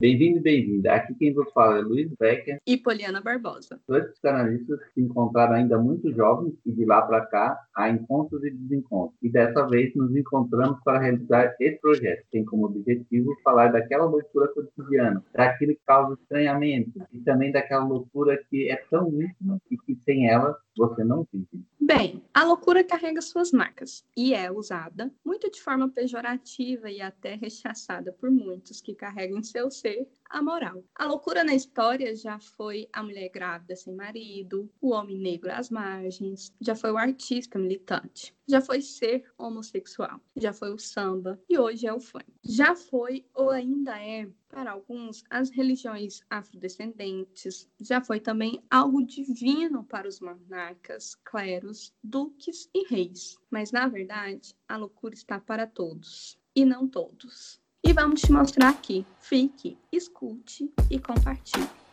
[0.00, 0.94] Bem-vindo e bem-vinda.
[0.94, 3.80] Aqui quem vos fala é Luiz Becker e Poliana Barbosa.
[3.88, 8.50] Dois psicanalistas se encontraram ainda muito jovens e de lá para cá há encontros e
[8.52, 9.18] desencontros.
[9.20, 14.04] E dessa vez nos encontramos para realizar esse projeto, que tem como objetivo falar daquela
[14.04, 19.76] loucura cotidiana, daquilo que causa estranhamento e também daquela loucura que é tão íntima e
[19.78, 21.66] que sem ela você não vive.
[21.80, 27.34] Bem, a loucura carrega suas marcas e é usada muito de forma pejorativa e até
[27.34, 30.84] rechaçada por muitos que carregam em seu ser a moral.
[30.94, 35.70] A loucura na história já foi a mulher grávida sem marido, o homem negro às
[35.70, 41.58] margens, já foi o artista militante, já foi ser homossexual, já foi o samba e
[41.58, 42.26] hoje é o funk.
[42.44, 49.84] Já foi ou ainda é, para alguns, as religiões afrodescendentes, já foi também algo divino
[49.84, 53.36] para os monarcas, cleros, duques e reis.
[53.50, 57.60] Mas na verdade, a loucura está para todos e não todos.
[57.84, 59.06] E vamos te mostrar aqui.
[59.20, 61.87] Fique, escute e compartilhe.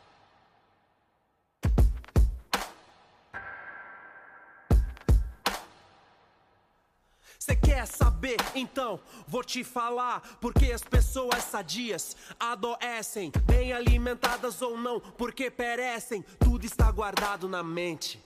[7.45, 8.37] Você quer saber?
[8.55, 16.25] Então vou te falar porque as pessoas sadias adoecem, bem alimentadas ou não, porque perecem.
[16.39, 18.19] Tudo está guardado na mente.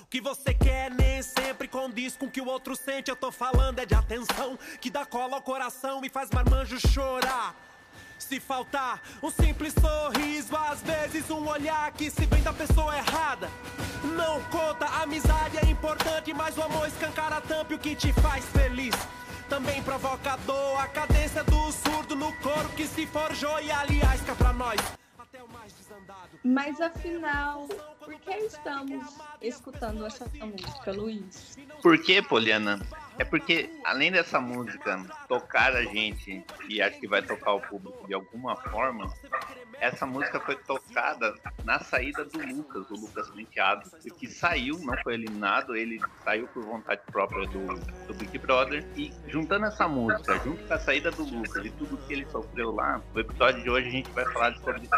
[0.00, 3.10] O que você quer nem sempre condiz com o que o outro sente.
[3.10, 7.54] Eu tô falando é de atenção que dá cola ao coração e faz marmanjo chorar.
[8.22, 13.50] Se faltar um simples sorriso, às vezes um olhar que se vem da pessoa errada.
[14.16, 18.44] Não conta, a amizade é importante, mas o amor escancara tampa o que te faz
[18.46, 18.94] feliz.
[19.48, 24.34] Também provoca dor, a cadência do surdo no coro que se forjou e aliás cá
[24.34, 24.80] pra nós.
[26.44, 27.68] Mas afinal,
[28.00, 31.56] por que estamos escutando essa música, Luiz?
[31.80, 32.80] Por que, Poliana?
[33.18, 38.06] É porque, além dessa música tocar a gente, e acho que vai tocar o público
[38.06, 39.12] de alguma forma,
[39.80, 45.14] essa música foi tocada na saída do Lucas, o Lucas Penteado, que saiu, não foi
[45.14, 47.74] eliminado, ele saiu por vontade própria do,
[48.06, 48.84] do Big Brother.
[48.96, 52.72] E juntando essa música, junto com a saída do Lucas e tudo que ele sofreu
[52.72, 54.88] lá, no episódio de hoje a gente vai falar sobre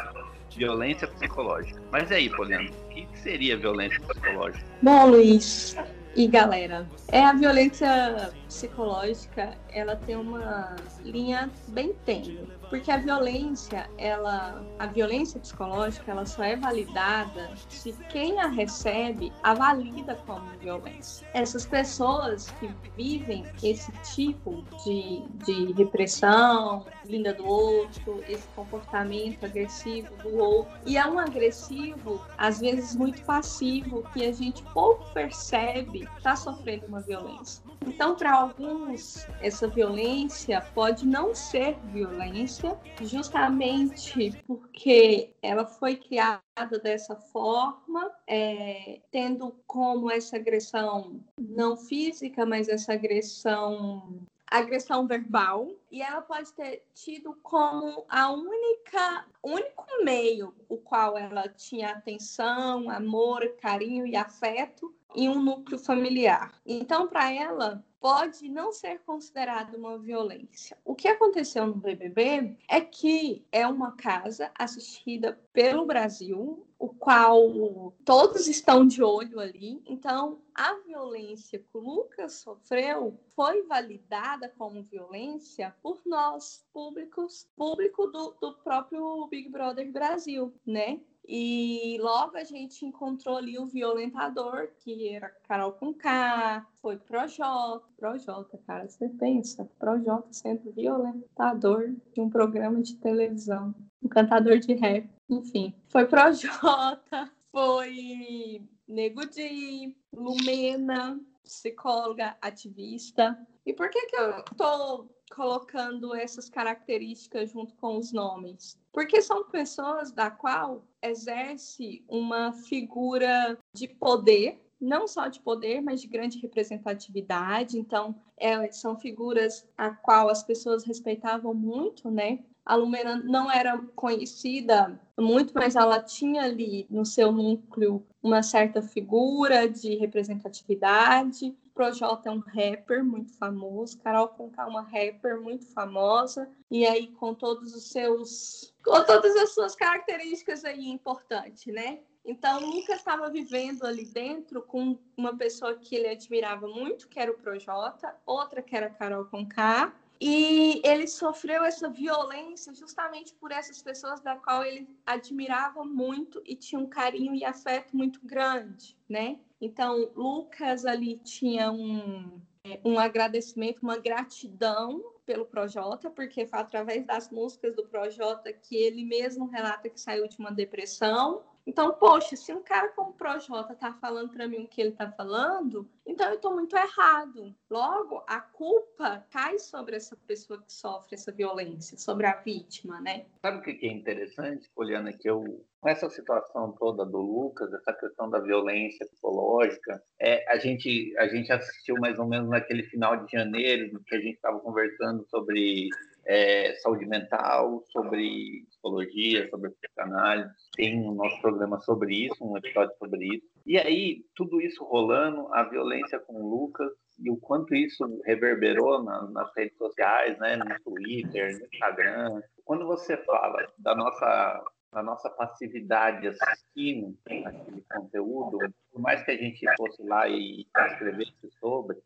[0.57, 1.81] violência psicológica.
[1.91, 4.65] Mas aí, Poliana, o que seria violência psicológica?
[4.83, 5.77] Bom, Luiz,
[6.17, 13.91] e galera, é a violência psicológica, ela tem uma linha bem tênue, porque a violência,
[13.99, 20.47] ela, a violência psicológica, ela só é validada se quem a recebe a valida como
[20.61, 21.27] violência.
[21.35, 30.15] Essas pessoas que vivem esse tipo de, de repressão, vinda do outro, esse comportamento agressivo
[30.23, 36.09] do outro, e é um agressivo às vezes muito passivo que a gente pouco percebe
[36.17, 37.63] está sofrendo uma violência.
[37.87, 47.17] Então, para alguns, essa violência pode não ser violência, justamente porque ela foi criada dessa
[47.17, 55.69] forma, é, tendo como essa agressão não física, mas essa agressão agressão verbal.
[55.91, 62.89] E ela pode ter tido como a única único meio o qual ela tinha atenção,
[62.91, 66.53] amor, carinho e afeto em um núcleo familiar.
[66.67, 70.77] Então, para ela, pode não ser considerado uma violência.
[70.85, 77.95] O que aconteceu no BBB é que é uma casa assistida pelo Brasil, o qual
[78.05, 79.83] todos estão de olho ali.
[79.87, 88.07] Então, a violência que o Lucas sofreu foi validada como violência por nós, públicos, público
[88.09, 91.01] do, do próprio Big Brother Brasil, né?
[91.27, 97.87] E logo a gente encontrou ali o violentador, que era Carol com K, foi Projota.
[97.97, 104.75] Projota, cara, você pensa, Projota sendo violentador de um programa de televisão, um cantador de
[104.75, 105.75] rap, enfim.
[105.89, 113.39] Foi Projota, foi Nego Di, Lumena, psicóloga, ativista.
[113.65, 118.79] E por que que eu tô colocando essas características junto com os nomes?
[118.93, 126.01] Porque são pessoas da qual exerce uma figura de poder, não só de poder, mas
[126.01, 127.79] de grande representatividade.
[127.79, 132.41] Então, é, são figuras a qual as pessoas respeitavam muito, né?
[132.65, 138.81] A Lumena não era conhecida muito, mas ela tinha ali no seu núcleo uma certa
[138.81, 141.55] figura de representatividade.
[141.75, 147.09] Projota é um rapper muito famoso, Carol Conká é uma rapper muito famosa, e aí
[147.09, 152.01] com todos os seus com todas as suas características aí importantes, né?
[152.27, 157.21] Então, o Lucas estava vivendo ali dentro com uma pessoa que ele admirava muito, que
[157.21, 163.35] era o Projota, outra que era a Carol Conká, E ele sofreu essa violência justamente
[163.35, 168.21] por essas pessoas da qual ele admirava muito e tinha um carinho e afeto muito
[168.25, 169.39] grande, né?
[169.61, 177.07] Então, Lucas ali tinha um, é, um agradecimento, uma gratidão pelo Projota, porque foi através
[177.07, 182.37] das músicas do Projota que ele mesmo relata que saiu de uma depressão então, poxa,
[182.37, 185.89] se um cara como o Projota tá falando para mim o que ele tá falando,
[186.07, 187.55] então eu tô muito errado.
[187.71, 193.25] Logo, a culpa cai sobre essa pessoa que sofre essa violência, sobre a vítima, né?
[193.41, 197.93] Sabe o que é interessante, Poliana, que eu com essa situação toda do Lucas, essa
[197.93, 203.23] questão da violência psicológica, é, a gente a gente assistiu mais ou menos naquele final
[203.23, 205.91] de janeiro, que a gente estava conversando sobre
[206.27, 210.55] é, saúde mental, sobre psicologia, sobre psicanálise.
[210.75, 213.47] Tem um nosso programa sobre isso, um episódio sobre isso.
[213.67, 219.03] E aí, tudo isso rolando, a violência com o Lucas e o quanto isso reverberou
[219.03, 222.41] na, nas redes sociais, né, no Twitter, no Instagram.
[222.65, 224.65] Quando você fala da nossa
[224.95, 228.59] da nossa passividade assistindo aquele conteúdo,
[228.95, 231.99] por mais que a gente fosse lá e escrevesse sobre,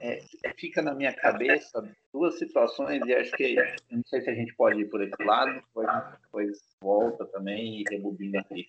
[0.00, 0.20] é,
[0.56, 3.54] fica na minha cabeça duas situações e acho que
[3.88, 7.84] não sei se a gente pode ir por esse lado, gente depois volta também e
[7.88, 8.66] rebobina aqui.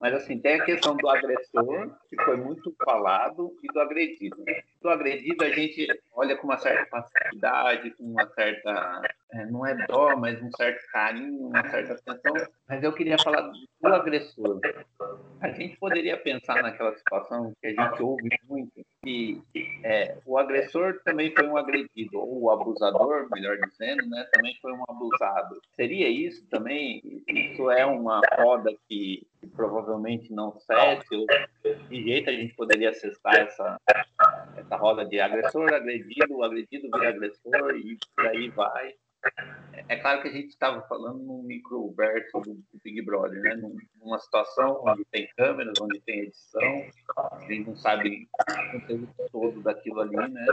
[0.00, 4.36] Mas assim, tem a questão do agressor, que foi muito falado, e do agredido.
[4.80, 9.02] Do agredido a gente olha com uma certa passividade, com uma certa
[9.32, 12.48] é, não é dó, mas um certo carinho, uma certa atenção.
[12.68, 13.50] Mas eu queria falar
[13.82, 14.60] do agressor.
[15.40, 18.70] A gente poderia pensar naquela situação que a gente ouve muito,
[19.04, 19.42] que
[19.82, 24.72] é, o agressor também foi um agredido, ou o abusador, melhor dizendo, né, também foi
[24.72, 25.60] um abusado.
[25.74, 27.24] Seria isso também?
[27.26, 31.14] Isso é uma roda que, que provavelmente não cesse?
[31.16, 31.26] Ou
[31.88, 33.76] de jeito a gente poderia acessar essa,
[34.56, 38.94] essa roda de agressor, agredido, agredido vira agressor e por aí vai.
[39.88, 43.60] É claro que a gente estava falando num microverso do Big Brother, né?
[44.00, 46.86] Numa situação onde tem câmeras, onde tem edição,
[47.16, 50.46] a gente não sabe o conteúdo todo daquilo ali, né?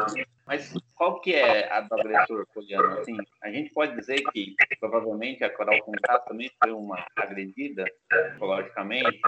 [0.45, 3.00] Mas qual que é a do agressor, Poliano?
[3.00, 9.22] Assim, a gente pode dizer que provavelmente a Coral Conká também foi uma agredida psicologicamente?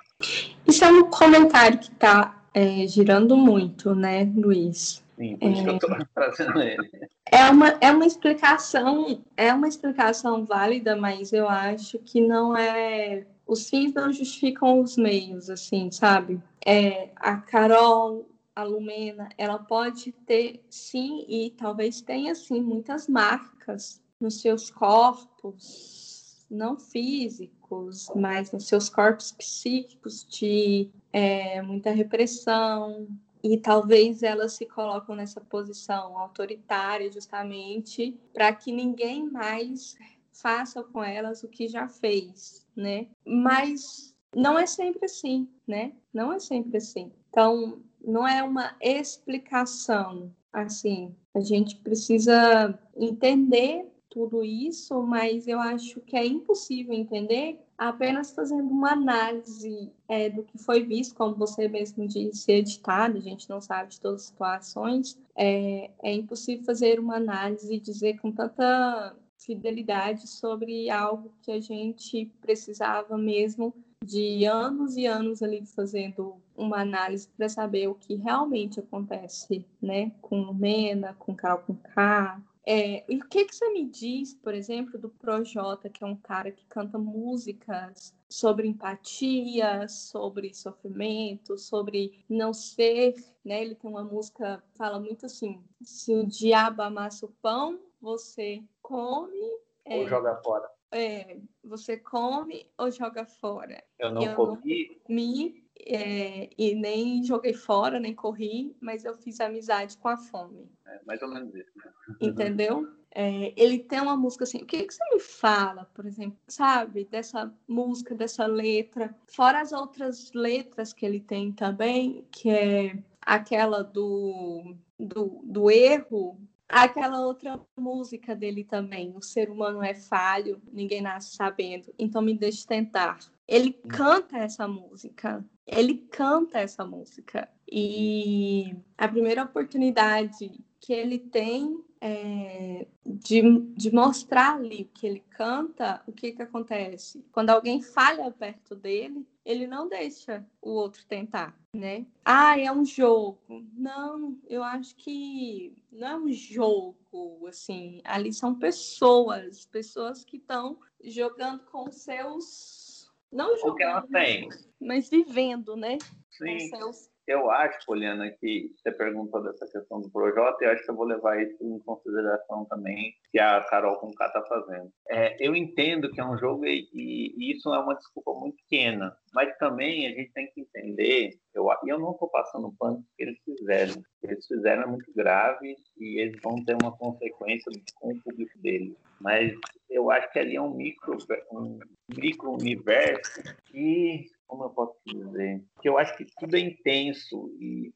[0.68, 5.04] Isso é um comentário que está é, girando muito, né, Luiz?
[5.16, 5.64] Sim, por isso é...
[5.64, 7.01] que eu estou trazendo ele.
[7.26, 13.26] É uma, é uma explicação, é uma explicação válida, mas eu acho que não é.
[13.46, 16.42] Os fins não justificam os meios, assim, sabe?
[16.66, 24.02] É, a Carol, a Lumena, ela pode ter, sim, e talvez tenha, sim, muitas marcas
[24.20, 33.08] nos seus corpos, não físicos, mas nos seus corpos psíquicos de é, muita repressão,
[33.44, 39.96] e talvez elas se colocam nessa posição autoritária justamente para que ninguém mais
[40.32, 43.08] faça com elas o que já fez, né?
[43.26, 45.94] Mas não é sempre assim, né?
[46.14, 47.12] Não é sempre assim.
[47.30, 51.16] Então, não é uma explicação assim.
[51.34, 58.70] A gente precisa entender tudo isso, mas eu acho que é impossível entender apenas fazendo
[58.70, 63.60] uma análise é, do que foi visto, como você mesmo disse, editado, a gente não
[63.60, 69.16] sabe de todas as situações, é, é impossível fazer uma análise e dizer com tanta
[69.36, 73.74] fidelidade sobre algo que a gente precisava mesmo
[74.06, 80.12] de anos e anos ali fazendo uma análise para saber o que realmente acontece, né,
[80.22, 84.54] com Mena, com Carol com K, é, e o que, que você me diz, por
[84.54, 92.24] exemplo, do Projota, que é um cara que canta músicas sobre empatia, sobre sofrimento, sobre
[92.30, 93.62] não ser, né?
[93.62, 99.42] Ele tem uma música fala muito assim: se o diabo amassa o pão, você come
[99.86, 100.70] ou é, joga fora.
[100.92, 103.84] É, você come ou joga fora.
[103.98, 104.88] Eu não eu comi.
[104.88, 110.18] Não comi é, e nem joguei fora, nem corri, mas eu fiz amizade com a
[110.18, 110.70] fome.
[110.86, 111.72] É, mais ou menos isso.
[111.76, 111.92] Né?
[112.22, 112.88] Entendeu?
[113.14, 114.60] É, ele tem uma música assim.
[114.60, 119.16] O que, que você me fala, por exemplo, sabe, dessa música, dessa letra?
[119.28, 126.40] Fora as outras letras que ele tem também, que é aquela do, do, do erro,
[126.72, 132.34] aquela outra música dele também, o ser humano é falho, ninguém nasce sabendo, então me
[132.34, 133.20] deixe tentar.
[133.48, 137.50] Ele canta essa música, ele canta essa música.
[137.72, 143.42] E a primeira oportunidade que ele tem é, de,
[143.76, 147.24] de mostrar ali que ele canta, o que, que acontece?
[147.32, 152.06] Quando alguém falha perto dele, ele não deixa o outro tentar, né?
[152.26, 153.40] Ah, é um jogo.
[153.74, 158.02] Não, eu acho que não é um jogo, assim.
[158.04, 162.91] Ali são pessoas, pessoas que estão jogando com seus.
[163.32, 164.50] Não jogando, o que ela tem.
[164.80, 165.98] mas vivendo, né?
[166.32, 166.70] Sim.
[166.70, 170.92] Com seus eu acho, Poliana, que você perguntou dessa questão do Projota, eu acho que
[170.92, 174.92] eu vou levar isso em consideração também, que a Carol com K está fazendo.
[175.10, 179.16] É, eu entendo que é um jogo e, e, isso é uma desculpa muito pequena,
[179.34, 183.38] mas também a gente tem que entender, eu, eu não estou passando pano que eles
[183.44, 184.04] fizeram.
[184.24, 188.96] Eles fizeram é muito grave e eles vão ter uma consequência com o público deles.
[189.20, 189.54] Mas
[189.90, 191.18] eu acho que ali é um micro,
[191.52, 191.80] um
[192.16, 197.94] micro universo que como eu posso dizer, que eu acho que tudo é intenso e,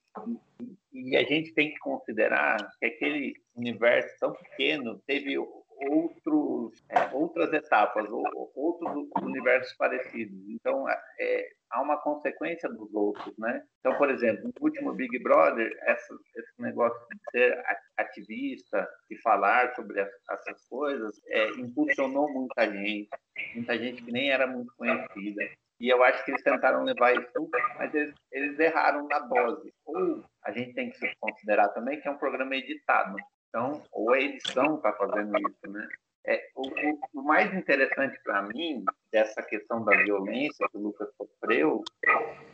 [0.94, 7.14] e, e, a gente tem que considerar que aquele universo tão pequeno teve outros, é,
[7.14, 8.24] outras etapas, ou,
[8.56, 10.48] outros universos parecidos.
[10.48, 13.62] Então, é, é, há uma consequência dos outros, né?
[13.82, 17.62] Então, por exemplo, no último Big Brother, essa, esse negócio de ser
[17.98, 23.10] ativista e falar sobre essas coisas é, impulsionou muita gente,
[23.54, 25.44] muita gente que nem era muito conhecida.
[25.80, 29.74] E eu acho que eles tentaram levar isso, mas eles, eles erraram na dose.
[29.86, 33.18] Ou a gente tem que considerar também que é um programa editado.
[33.50, 35.88] Então, ou a edição está fazendo isso, né?
[36.28, 41.84] É, o, o, mais interessante para mim dessa questão da violência que o Lucas sofreu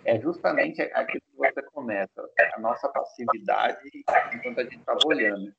[0.03, 3.89] é justamente aquilo que você começa, a nossa passividade
[4.33, 5.53] enquanto a gente estava olhando.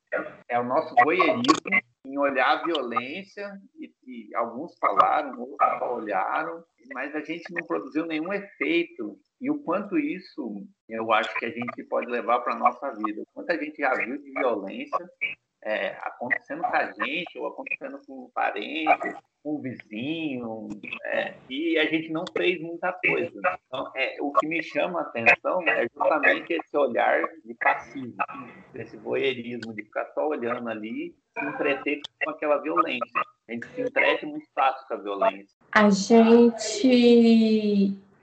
[0.47, 6.63] É o nosso voyeurismo em olhar a violência, e, e alguns falaram, outros só olharam,
[6.93, 9.17] mas a gente não produziu nenhum efeito.
[9.39, 13.21] E o quanto isso eu acho que a gente pode levar para a nossa vida.
[13.21, 15.09] O quanto a gente já viu de violência
[15.65, 20.67] é, acontecendo com a gente, ou acontecendo com um parente, com um vizinho,
[21.05, 23.39] é, e a gente não fez muita coisa.
[23.67, 28.15] Então, é, o que me chama a atenção é justamente esse olhar de passivo,
[28.75, 33.21] esse voyeurismo, de ficar só olhando ali, se entreter com aquela violência.
[33.47, 35.62] A gente se entrete muito fácil com a violência.
[35.75, 36.87] A gente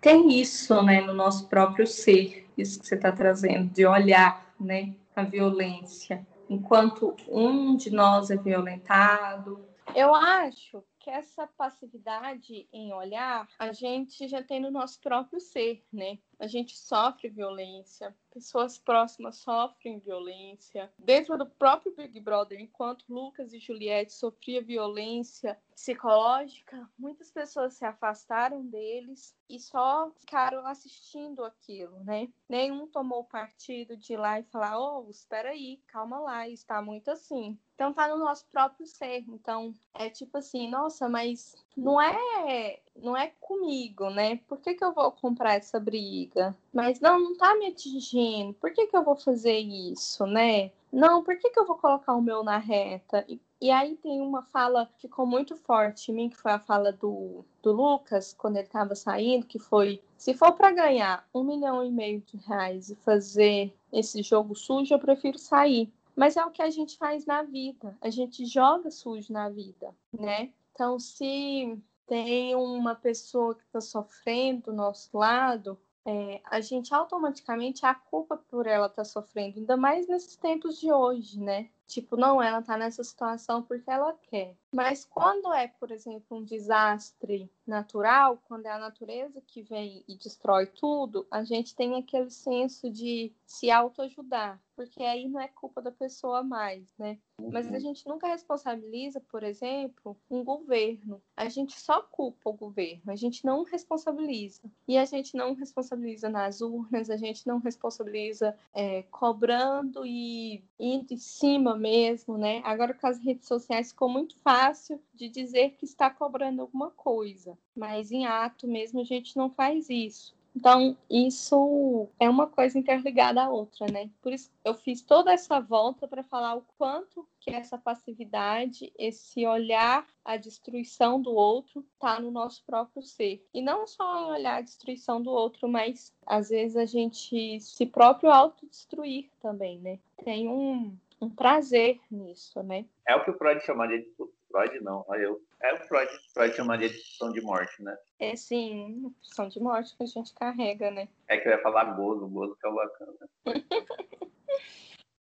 [0.01, 4.95] tem isso né, no nosso próprio ser, isso que você está trazendo, de olhar né,
[5.17, 9.65] a violência enquanto um de nós é violentado.
[9.97, 15.83] Eu acho que essa passividade em olhar a gente já tem no nosso próprio ser,
[15.93, 16.19] né?
[16.41, 20.91] A gente sofre violência, pessoas próximas sofrem violência.
[20.99, 27.85] Dentro do próprio Big Brother, enquanto Lucas e Juliette sofriam violência psicológica, muitas pessoas se
[27.85, 32.29] afastaram deles e só ficaram assistindo aquilo, né?
[32.49, 37.11] Nenhum tomou partido de ir lá e falar: "Oh, espera aí, calma lá, está muito
[37.11, 37.59] assim".
[37.75, 39.25] Então tá no nosso próprio ser.
[39.29, 44.37] Então é tipo assim, nossa, mas não é não é comigo, né?
[44.49, 46.57] Por que, que eu vou comprar essa briga?
[46.73, 48.55] Mas não, não tá me atingindo.
[48.55, 50.71] Por que, que eu vou fazer isso, né?
[50.93, 53.25] Não, por que, que eu vou colocar o meu na reta?
[53.29, 56.59] E, e aí tem uma fala que ficou muito forte em mim, que foi a
[56.59, 61.45] fala do, do Lucas, quando ele estava saindo, que foi: se for para ganhar um
[61.45, 65.93] milhão e meio de reais e fazer esse jogo sujo, eu prefiro sair.
[66.17, 67.97] Mas é o que a gente faz na vida.
[68.01, 70.51] A gente joga sujo na vida, né?
[70.73, 71.79] Então, se
[72.11, 78.37] tem uma pessoa que está sofrendo do nosso lado, é, a gente automaticamente a culpa
[78.37, 81.71] por ela estar tá sofrendo, ainda mais nesses tempos de hoje, né?
[81.91, 84.57] Tipo, não, ela tá nessa situação porque ela quer.
[84.73, 90.17] Mas quando é, por exemplo, um desastre natural, quando é a natureza que vem e
[90.17, 95.83] destrói tudo, a gente tem aquele senso de se autoajudar, porque aí não é culpa
[95.83, 97.19] da pessoa mais, né?
[97.53, 97.81] Mas a uhum.
[97.81, 101.23] gente nunca responsabiliza, por exemplo, um governo.
[101.37, 104.63] A gente só culpa o governo, a gente não responsabiliza.
[104.87, 111.15] E a gente não responsabiliza nas urnas, a gente não responsabiliza é, cobrando e indo
[111.15, 112.61] em cima mesmo, né?
[112.65, 117.59] Agora com as redes sociais ficou muito fácil de dizer que está cobrando alguma coisa,
[117.75, 120.35] mas em ato mesmo a gente não faz isso.
[120.55, 124.11] Então, isso é uma coisa interligada à outra, né?
[124.21, 129.47] Por isso eu fiz toda essa volta para falar o quanto que essa passividade, esse
[129.47, 133.47] olhar a destruição do outro está no nosso próprio ser.
[133.55, 138.31] E não só olhar a destruição do outro, mas às vezes a gente se próprio
[138.31, 139.99] autodestruir também, né?
[140.25, 142.87] Tem um, um prazer nisso, né?
[143.07, 144.11] É o que o Freud chamaria de
[144.51, 145.41] Freud não, eu.
[145.63, 147.97] É o Freud, Freud chamaria de pulsão de morte, né?
[148.19, 151.09] É sim, pulsão de morte que a gente carrega, né?
[151.29, 153.29] É que eu ia falar gozo, gozo que é o bacana.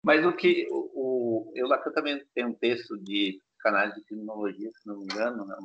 [0.03, 4.71] Mas o que o, o eu lá também tenho um texto de canais de criminologia,
[4.73, 5.57] se não me engano, né,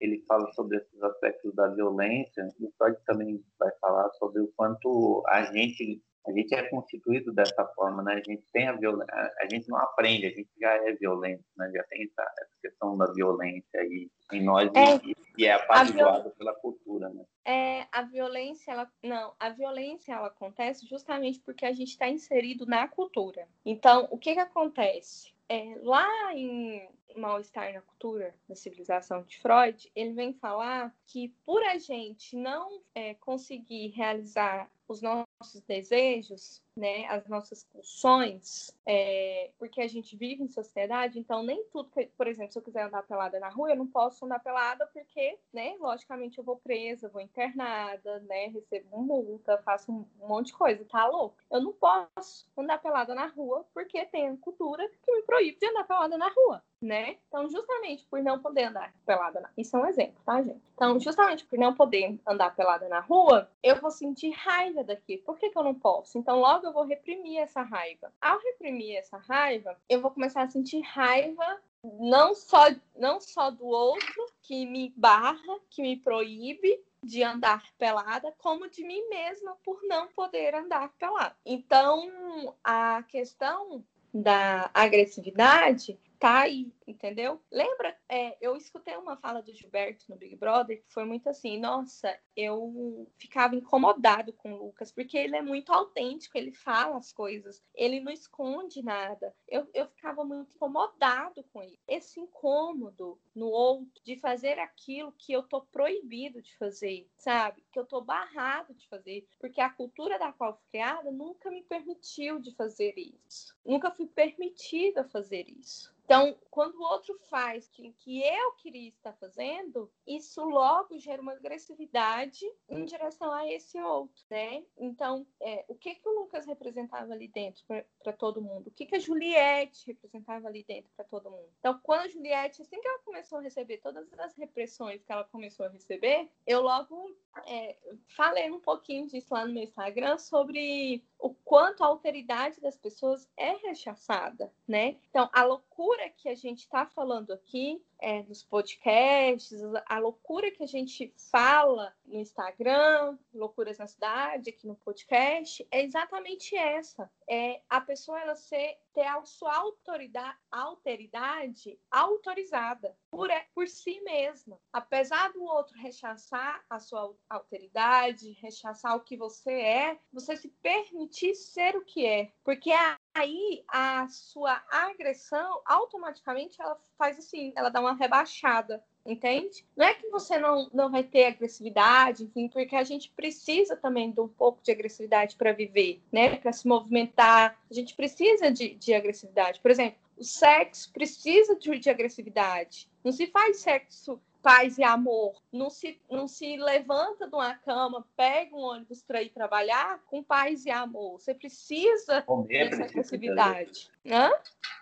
[0.00, 4.52] ele fala sobre esses aspectos da violência, e o Freud também vai falar sobre o
[4.56, 8.14] quanto a gente a gente é constituído dessa forma, né?
[8.14, 11.70] A gente tem a violência, a gente não aprende, a gente já é violento, né?
[11.74, 12.30] Já tem essa,
[12.60, 16.34] questão da violência aí em nós é, e, e é apaziguada viol...
[16.36, 17.24] pela cultura, né?
[17.46, 22.66] É, a violência, ela não, a violência ela acontece justamente porque a gente está inserido
[22.66, 23.48] na cultura.
[23.64, 25.32] Então, o que que acontece?
[25.48, 31.62] É, lá em Mal-Estar na Cultura, na Civilização de Freud, ele vem falar que por
[31.64, 39.82] a gente não é, conseguir realizar os nossos desejos, né, as nossas pulsões, é, porque
[39.82, 43.02] a gente vive em sociedade, então nem tudo, que, por exemplo, se eu quiser andar
[43.02, 47.20] pelada na rua, eu não posso andar pelada porque, né, logicamente eu vou presa, vou
[47.20, 51.36] internada, né, recebo multa, faço um, monte de coisa, tá louco?
[51.50, 55.66] Eu não posso andar pelada na rua porque tem a cultura que me proíbe de
[55.66, 57.16] andar pelada na rua né?
[57.28, 59.50] Então, justamente por não poder andar pelada na...
[59.56, 60.62] Isso é um exemplo, tá, gente?
[60.74, 65.18] Então, justamente por não poder andar pelada na rua, eu vou sentir raiva daqui.
[65.18, 66.18] Por que, que eu não posso?
[66.18, 68.12] Então, logo eu vou reprimir essa raiva.
[68.20, 72.66] Ao reprimir essa raiva, eu vou começar a sentir raiva não só,
[72.96, 78.84] não só do outro que me barra, que me proíbe, de andar pelada, como de
[78.84, 81.36] mim mesma por não poder andar pelada.
[81.46, 87.40] Então, a questão da agressividade tá aí, entendeu?
[87.50, 91.58] Lembra, é, eu escutei uma fala do Gilberto no Big Brother que foi muito assim,
[91.58, 97.12] nossa, eu ficava incomodado com o Lucas, porque ele é muito autêntico, ele fala as
[97.12, 99.34] coisas, ele não esconde nada.
[99.46, 101.78] Eu, eu ficava muito incomodado com ele.
[101.86, 107.64] Esse incômodo no outro de fazer aquilo que eu tô proibido de fazer, sabe?
[107.72, 111.62] Que eu tô barrado de fazer, porque a cultura da qual fui criada nunca me
[111.62, 113.56] permitiu de fazer isso.
[113.64, 115.96] Nunca fui permitida fazer isso.
[116.08, 121.32] Então, quando o outro faz o que eu queria estar fazendo, isso logo gera uma
[121.32, 124.64] agressividade em direção a esse outro, né?
[124.78, 127.62] Então, é, o que que o Lucas representava ali dentro
[128.02, 128.68] para todo mundo?
[128.68, 131.52] O que que a Juliette representava ali dentro para todo mundo?
[131.58, 135.24] Então, quando a Juliette, assim que ela começou a receber todas as repressões que ela
[135.24, 137.14] começou a receber, eu logo
[137.46, 137.76] é,
[138.16, 143.28] falei um pouquinho disso lá no meu Instagram sobre o quanto a alteridade das pessoas
[143.36, 144.96] é rechaçada, né?
[145.10, 150.62] Então, a loucura que a gente está falando aqui é, nos podcasts, a loucura que
[150.62, 157.10] a gente fala no Instagram, Loucuras na Cidade, aqui no podcast, é exatamente essa.
[157.28, 164.58] É a pessoa ela ser, ter a sua autoridade, alteridade autorizada por, por si mesma.
[164.72, 171.34] Apesar do outro rechaçar a sua alteridade, rechaçar o que você é, você se permitir
[171.34, 172.32] ser o que é.
[172.44, 172.70] Porque
[173.18, 179.64] aí a sua agressão automaticamente ela faz assim, ela dá uma rebaixada, entende?
[179.76, 184.10] Não é que você não, não vai ter agressividade, enfim, porque a gente precisa também
[184.10, 186.36] de um pouco de agressividade para viver, né?
[186.36, 189.60] Para se movimentar, a gente precisa de, de agressividade.
[189.60, 192.88] Por exemplo, o sexo precisa de, de agressividade.
[193.04, 195.34] Não se faz sexo paz e amor.
[195.52, 200.22] Não se, não se levanta de uma cama, pega um ônibus para ir trabalhar com
[200.22, 201.20] paz e amor.
[201.20, 203.90] Você precisa Comer, dessa agressividade.
[204.06, 204.30] Hã?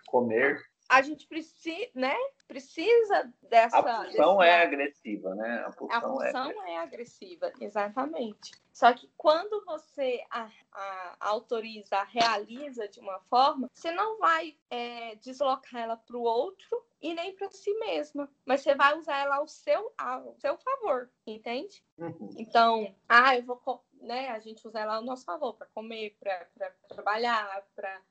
[0.06, 0.62] Comer.
[0.88, 2.14] A gente precisa, né?
[2.46, 3.78] Precisa dessa.
[3.78, 5.64] A pulsão é agressiva, né?
[5.90, 6.74] A pulsão é...
[6.74, 6.78] é...
[6.78, 8.52] agressiva, exatamente.
[8.72, 15.16] Só que quando você a, a, autoriza, realiza de uma forma, você não vai é,
[15.16, 19.36] deslocar ela para o outro e nem para si mesma, mas você vai usar ela
[19.36, 21.84] ao seu, ao seu favor, entende?
[21.96, 22.34] Uhum.
[22.36, 24.30] Então, ah, eu vou, né?
[24.30, 27.64] A gente usa ela ao nosso favor para comer, para trabalhar,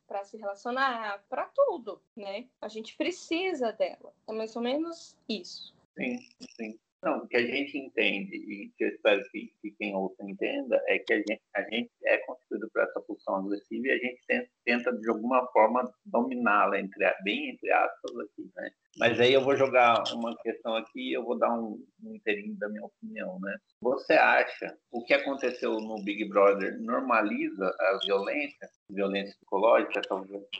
[0.08, 2.48] para se relacionar, para tudo, né?
[2.62, 4.14] A gente precisa dela.
[4.28, 5.76] É mais ou menos isso.
[5.98, 6.18] Sim,
[6.56, 6.80] sim.
[7.06, 10.82] Não, o que a gente entende, e que eu espero que, que quem ouça entenda,
[10.88, 14.22] é que a gente, a gente é constituído por essa pulsão agressiva e a gente
[14.66, 18.72] tenta, de alguma forma, dominá-la, entre, bem entre aspas, aqui, né?
[18.98, 22.58] Mas aí eu vou jogar uma questão aqui e eu vou dar um, um inteirinho
[22.58, 23.56] da minha opinião, né?
[23.82, 30.02] Você acha o que aconteceu no Big Brother normaliza a violência, violência psicológica,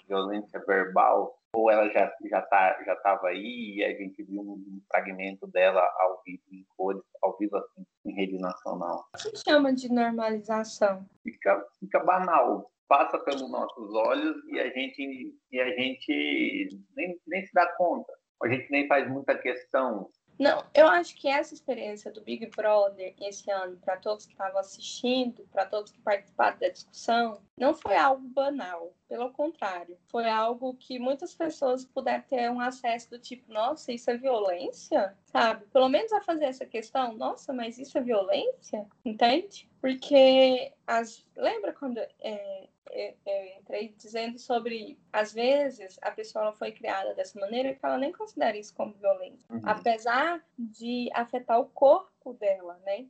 [0.08, 4.82] violência verbal, ou ela já já tá já estava aí e a gente viu um
[4.92, 9.06] fragmento dela ao vivo em cores, ao vivo assim em rede nacional?
[9.14, 11.06] O que chama de normalização?
[11.24, 17.46] Fica fica banal, passa pelos nossos olhos e a gente e a gente nem, nem
[17.46, 18.14] se dá conta.
[18.44, 20.10] A gente nem faz muita questão.
[20.38, 24.60] Não, eu acho que essa experiência do Big Brother esse ano, para todos que estavam
[24.60, 28.94] assistindo, para todos que participaram da discussão, não foi algo banal.
[29.08, 34.10] Pelo contrário, foi algo que muitas pessoas puderam ter um acesso do tipo, nossa, isso
[34.10, 35.16] é violência?
[35.26, 35.66] Sabe?
[35.68, 38.88] Pelo menos a fazer essa questão, nossa, mas isso é violência?
[39.04, 39.70] Entende?
[39.80, 41.24] Porque as...
[41.36, 47.74] lembra quando é, eu entrei dizendo sobre, às vezes, a pessoa foi criada dessa maneira
[47.74, 49.62] que ela nem considera isso como violência, uhum.
[49.64, 53.06] apesar de afetar o corpo dela, né?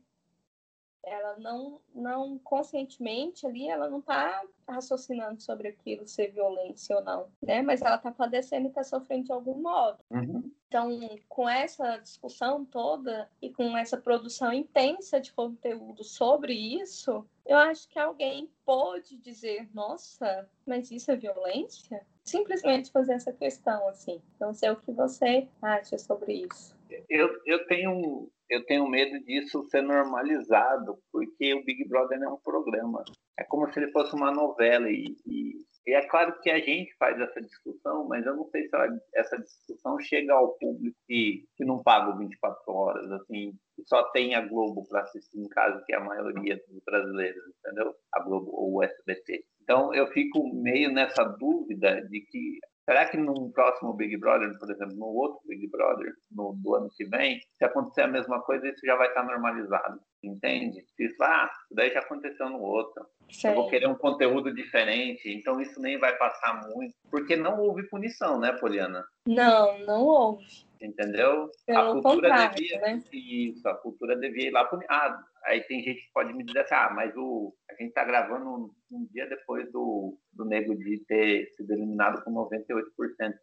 [1.05, 7.27] Ela não, não conscientemente ali, ela não está raciocinando sobre aquilo ser violência ou não,
[7.41, 7.61] né?
[7.61, 9.99] Mas ela está padecendo e está sofrendo de algum modo.
[10.09, 10.51] Uhum.
[10.67, 17.57] Então, com essa discussão toda e com essa produção intensa de conteúdo sobre isso, eu
[17.57, 22.05] acho que alguém pode dizer, nossa, mas isso é violência?
[22.23, 24.19] Simplesmente fazer essa questão, assim.
[24.39, 26.75] Não sei o que você acha sobre isso.
[27.09, 32.33] Eu, eu tenho eu tenho medo disso ser normalizado, porque o Big Brother não é
[32.33, 33.03] um programa.
[33.37, 34.89] É como se ele fosse uma novela.
[34.89, 35.53] E, e,
[35.87, 38.87] e é claro que a gente faz essa discussão, mas eu não sei se ela,
[39.15, 44.35] essa discussão chega ao público que, que não paga 24 horas, assim, que só tem
[44.35, 47.93] a Globo para assistir em casa, que é a maioria dos brasileiros, entendeu?
[48.13, 49.43] A Globo ou o SBT.
[49.63, 54.69] Então, eu fico meio nessa dúvida de que Será que no próximo Big Brother, por
[54.69, 58.67] exemplo, no outro Big Brother, no, do ano que vem, se acontecer a mesma coisa,
[58.67, 60.85] isso já vai estar normalizado, entende?
[60.99, 63.03] Isso, ah, isso daí já aconteceu no outro.
[63.31, 63.49] Sim.
[63.49, 67.89] Eu vou querer um conteúdo diferente, então isso nem vai passar muito, porque não houve
[67.89, 69.03] punição, né, Poliana?
[69.27, 70.45] Não, não houve.
[70.85, 71.49] Entendeu?
[71.65, 73.01] Pelo a cultura devia né?
[73.11, 74.85] isso, a cultura devia ir lá punir.
[74.89, 78.03] Ah, aí tem gente que pode me dizer assim, ah, mas o, a gente está
[78.03, 82.83] gravando um, um, dia depois do, do Nego de ter sido eliminado com 98%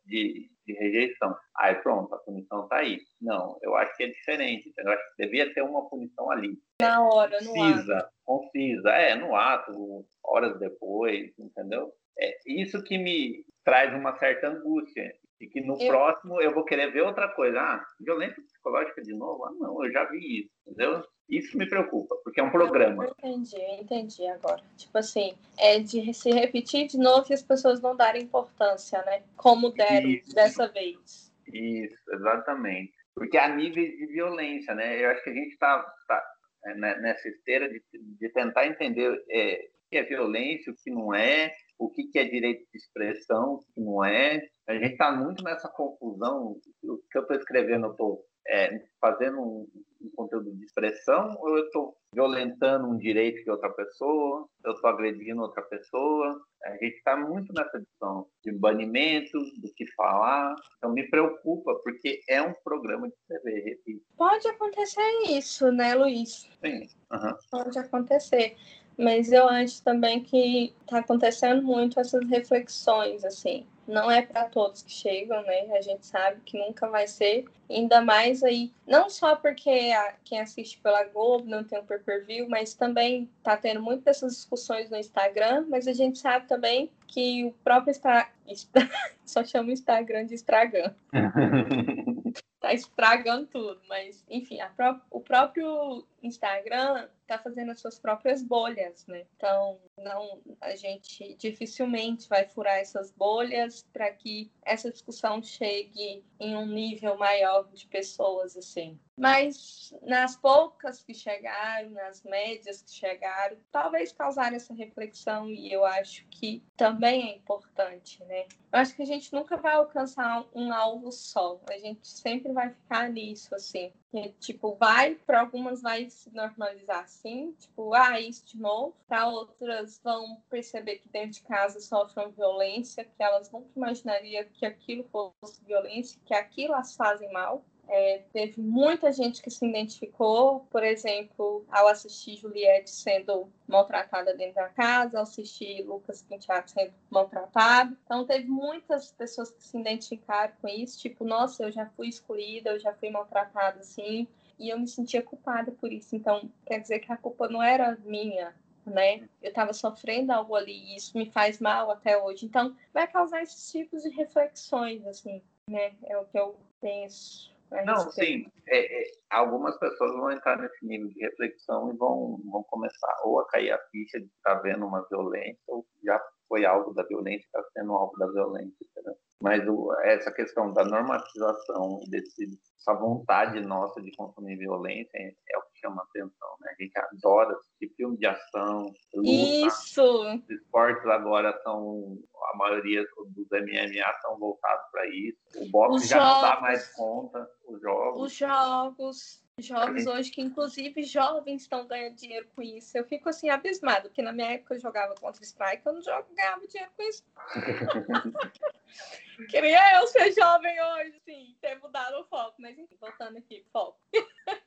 [0.07, 1.37] de, de rejeição.
[1.57, 3.01] Aí pronto, a punição está aí.
[3.21, 4.93] Não, eu acho que é diferente, entendeu?
[4.93, 6.57] Eu acho que devia ter uma punição ali.
[6.81, 8.11] Na hora, no concisa, ato.
[8.25, 11.93] Concisa, é, no ato, horas depois, entendeu?
[12.19, 15.13] É isso que me traz uma certa angústia.
[15.43, 15.89] E que no eu...
[15.89, 17.59] próximo eu vou querer ver outra coisa.
[17.61, 19.45] Ah, violência psicológica de novo?
[19.45, 21.05] Ah, não, eu já vi isso, entendeu?
[21.29, 23.05] Isso me preocupa, porque é um programa.
[23.05, 24.63] Eu entendi, eu entendi agora.
[24.77, 29.25] Tipo assim, é de se repetir de novo e as pessoas não darem importância, né?
[29.37, 30.33] Como deram isso.
[30.33, 31.33] dessa vez.
[31.53, 32.93] Isso, exatamente.
[33.13, 35.05] Porque há níveis de violência, né?
[35.05, 36.23] Eu acho que a gente está tá,
[36.67, 40.91] é, né, nessa esteira de, de tentar entender é, o que é violência, o que
[40.91, 41.53] não é,
[41.85, 44.47] o que, que é direito de expressão, o que não é.
[44.69, 46.61] A gente está muito nessa confusão.
[46.83, 49.69] O que eu estou escrevendo, eu estou é, fazendo um,
[50.01, 54.91] um, conteúdo de expressão ou eu estou violentando um direito de outra pessoa, eu estou
[54.91, 56.41] agredindo outra pessoa.
[56.65, 60.55] A gente está muito nessa discussão de banimento, do que falar.
[60.77, 64.05] Então me preocupa, porque é um programa de TV, repito.
[64.17, 66.49] Pode acontecer isso, né, Luiz?
[66.61, 66.89] Sim.
[67.13, 67.37] Uhum.
[67.51, 68.57] Pode acontecer
[69.03, 73.67] mas eu acho também que está acontecendo muito essas reflexões, assim.
[73.87, 75.77] Não é para todos que chegam, né?
[75.77, 77.47] A gente sabe que nunca vai ser.
[77.69, 81.99] Ainda mais aí, não só porque a, quem assiste pela Globo não tem o pay
[81.99, 85.67] per view, mas também tá tendo muitas dessas discussões no Instagram.
[85.69, 88.29] Mas a gente sabe também que o próprio Instagram.
[89.27, 90.95] só chama o Instagram de Instagram.
[92.61, 99.07] tá estragando tudo, mas enfim, pró o próprio Instagram tá fazendo as suas próprias bolhas,
[99.07, 99.25] né?
[99.37, 106.57] Então, não a gente dificilmente vai furar essas bolhas para que essa discussão chegue em
[106.57, 108.99] um nível maior de pessoas assim.
[109.17, 115.85] Mas nas poucas que chegaram, nas médias que chegaram, talvez causaram essa reflexão e eu
[115.85, 118.47] acho que também é importante, né?
[118.73, 121.61] Eu acho que a gente nunca vai alcançar um alvo só.
[121.71, 123.93] A gente sempre vai ficar nisso, assim.
[124.13, 128.93] E, tipo, vai, para algumas vai se normalizar assim, tipo, ah, isso de.
[129.09, 134.67] Para outras vão perceber que dentro de casa sofrem violência, que elas nunca imaginariam que
[134.67, 137.65] aquilo fosse violência, que aquilo as fazem mal.
[137.89, 144.55] É, teve muita gente que se identificou, por exemplo, ao assistir Juliette sendo maltratada dentro
[144.55, 147.97] da casa, ao assistir Lucas Penteado sendo maltratado.
[148.05, 152.71] Então, teve muitas pessoas que se identificaram com isso, tipo, nossa, eu já fui excluída,
[152.71, 154.27] eu já fui maltratada assim,
[154.59, 156.15] e eu me sentia culpada por isso.
[156.15, 158.55] Então, quer dizer que a culpa não era minha,
[158.87, 159.29] né?
[159.43, 162.47] Eu estava sofrendo algo ali e isso me faz mal até hoje.
[162.47, 165.95] Então, vai causar esses tipos de reflexões, assim, né?
[166.05, 167.52] É o que eu penso.
[167.85, 168.45] Não, sim.
[168.69, 173.41] É, é, algumas pessoas vão entrar nesse nível de reflexão e vão, vão começar ou
[173.41, 177.03] a cair a ficha de estar tá vendo uma violência, ou já foi algo da
[177.05, 178.77] violência, está sendo algo da violência.
[178.91, 179.15] Entendeu?
[179.41, 185.59] Mas o, essa questão da normatização, desse, essa vontade nossa de consumir violência é, é
[185.59, 186.49] o chama atenção.
[186.61, 186.71] Né?
[186.71, 189.29] A gente adora assistir filme de ação, luta.
[189.29, 190.03] Isso!
[190.03, 192.19] Os esportes agora são
[192.57, 195.39] maioria dos MMA são voltados para isso.
[195.57, 198.23] O boxe já jogos, não dá mais conta, os jogos.
[198.23, 202.97] Os jogos, jogos hoje que inclusive jovens estão ganhando dinheiro com isso.
[202.97, 206.27] Eu fico assim abismado, porque na minha época eu jogava contra Strike, eu não jogo,
[206.35, 207.25] ganhava dinheiro com isso.
[209.49, 213.99] Queria eu ser jovem hoje, sim, ter mudado o foco, mas enfim, voltando aqui, foco.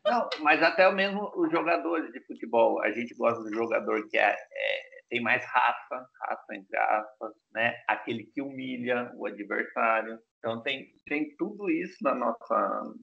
[0.03, 4.35] Não, mas até mesmo os jogadores de futebol, a gente gosta do jogador que é,
[4.51, 7.75] é tem mais raça, raça entre aspas, né?
[7.87, 10.19] Aquele que humilha o adversário.
[10.39, 12.93] Então tem, tem tudo isso na nossa,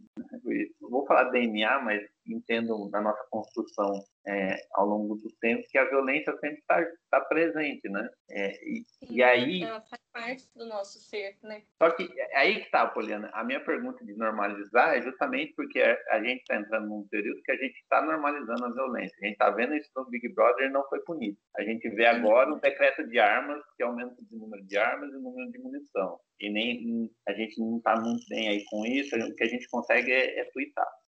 [0.81, 5.89] vou falar DNA, mas entendo na nossa construção é, ao longo do tempo que a
[5.89, 8.09] violência sempre está tá presente, né?
[8.31, 11.63] É, e, Sim, e, aí ela faz parte do nosso ser, né?
[11.83, 13.31] Só que é aí que está, Poliana.
[13.33, 17.53] A minha pergunta de normalizar é justamente porque a gente está entrando num período que
[17.53, 19.17] a gente está normalizando a violência.
[19.21, 21.37] A gente está vendo isso no Big Brother e não foi punido.
[21.57, 25.17] A gente vê agora um decreto de armas que aumenta o número de armas e
[25.17, 26.19] o número de munição.
[26.41, 29.17] E nem a gente não está muito bem aí com isso.
[29.17, 30.45] O que a gente consegue é, é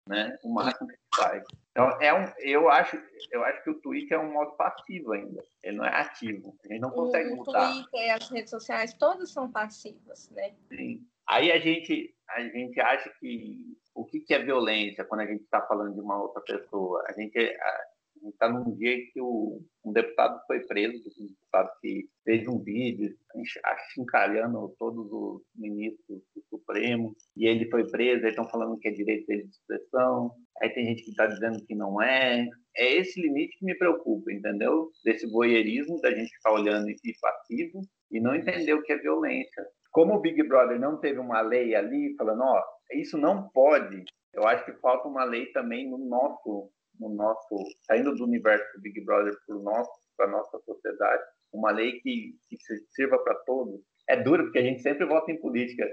[0.07, 0.39] né?
[0.43, 1.43] O máximo que faz.
[1.71, 5.45] Então, é um, eu, acho, eu acho que o Twitter é um modo passivo ainda.
[5.63, 6.57] Ele não é ativo.
[6.65, 7.71] A gente não consegue o, mudar.
[7.71, 10.55] O Twitter as redes sociais, todas são passivas, né?
[10.69, 11.07] Sim.
[11.29, 15.43] Aí a gente, a gente acha que o que, que é violência quando a gente
[15.43, 17.05] está falando de uma outra pessoa?
[17.07, 21.71] A gente, a gente está num dia que o, um deputado foi preso, um deputado
[21.81, 23.17] que fez um vídeo
[23.65, 28.93] achincalhando todos os ministros do Supremo, e ele foi preso, eles estão falando que é
[28.93, 32.47] direito de expressão, aí tem gente que está dizendo que não é.
[32.77, 34.91] É esse limite que me preocupa, entendeu?
[35.05, 37.81] Desse voyeurismo, da gente ficar olhando e passivo,
[38.11, 39.67] e não entender o que é violência.
[39.91, 44.47] Como o Big Brother não teve uma lei ali falando, ó, isso não pode, eu
[44.47, 49.01] acho que falta uma lei também no nosso no nosso, saindo do universo do Big
[49.05, 52.57] Brother para nosso, para nossa sociedade, uma lei que, que
[52.91, 53.81] sirva para todos.
[54.09, 55.85] É duro porque a gente sempre vota em política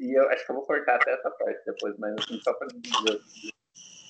[0.00, 2.68] e eu acho que eu vou cortar até essa parte depois, mas assim, só para
[2.68, 3.20] dizer,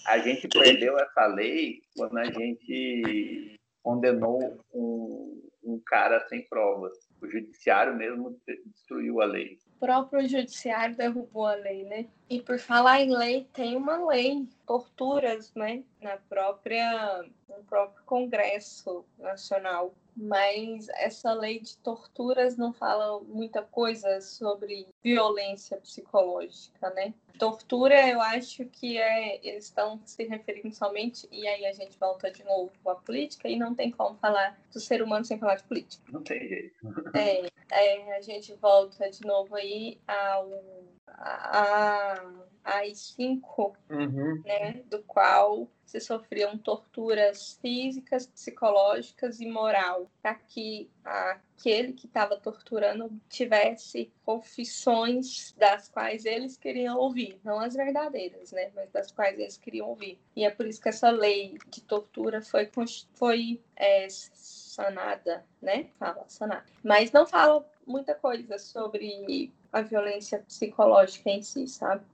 [0.06, 6.92] a gente perdeu essa lei quando a gente condenou um, um cara sem provas.
[7.20, 9.58] O judiciário mesmo destruiu a lei.
[9.76, 12.06] O próprio judiciário derrubou a lei, né?
[12.28, 15.82] E por falar em lei, tem uma lei, torturas, né?
[16.00, 24.20] Na própria, no próprio Congresso Nacional mas essa lei de torturas não fala muita coisa
[24.20, 27.14] sobre violência psicológica, né?
[27.38, 32.30] Tortura, eu acho que é eles estão se referindo somente e aí a gente volta
[32.30, 35.64] de novo à política e não tem como falar do ser humano sem falar de
[35.64, 36.04] política.
[36.12, 36.74] Não tem jeito.
[37.14, 40.50] É, é a gente volta de novo aí ao
[41.18, 44.42] a, AI-5, uhum.
[44.44, 52.36] né, do qual se sofriam torturas físicas, psicológicas e moral, para que aquele que estava
[52.36, 59.38] torturando tivesse confissões das quais eles queriam ouvir, não as verdadeiras, né, mas das quais
[59.38, 60.20] eles queriam ouvir.
[60.36, 62.70] E é por isso que essa lei de tortura foi,
[63.14, 65.88] foi é, sanada, né?
[65.98, 66.64] Fala sanada.
[66.84, 72.04] Mas não fala muita coisa sobre a violência psicológica em si, sabe?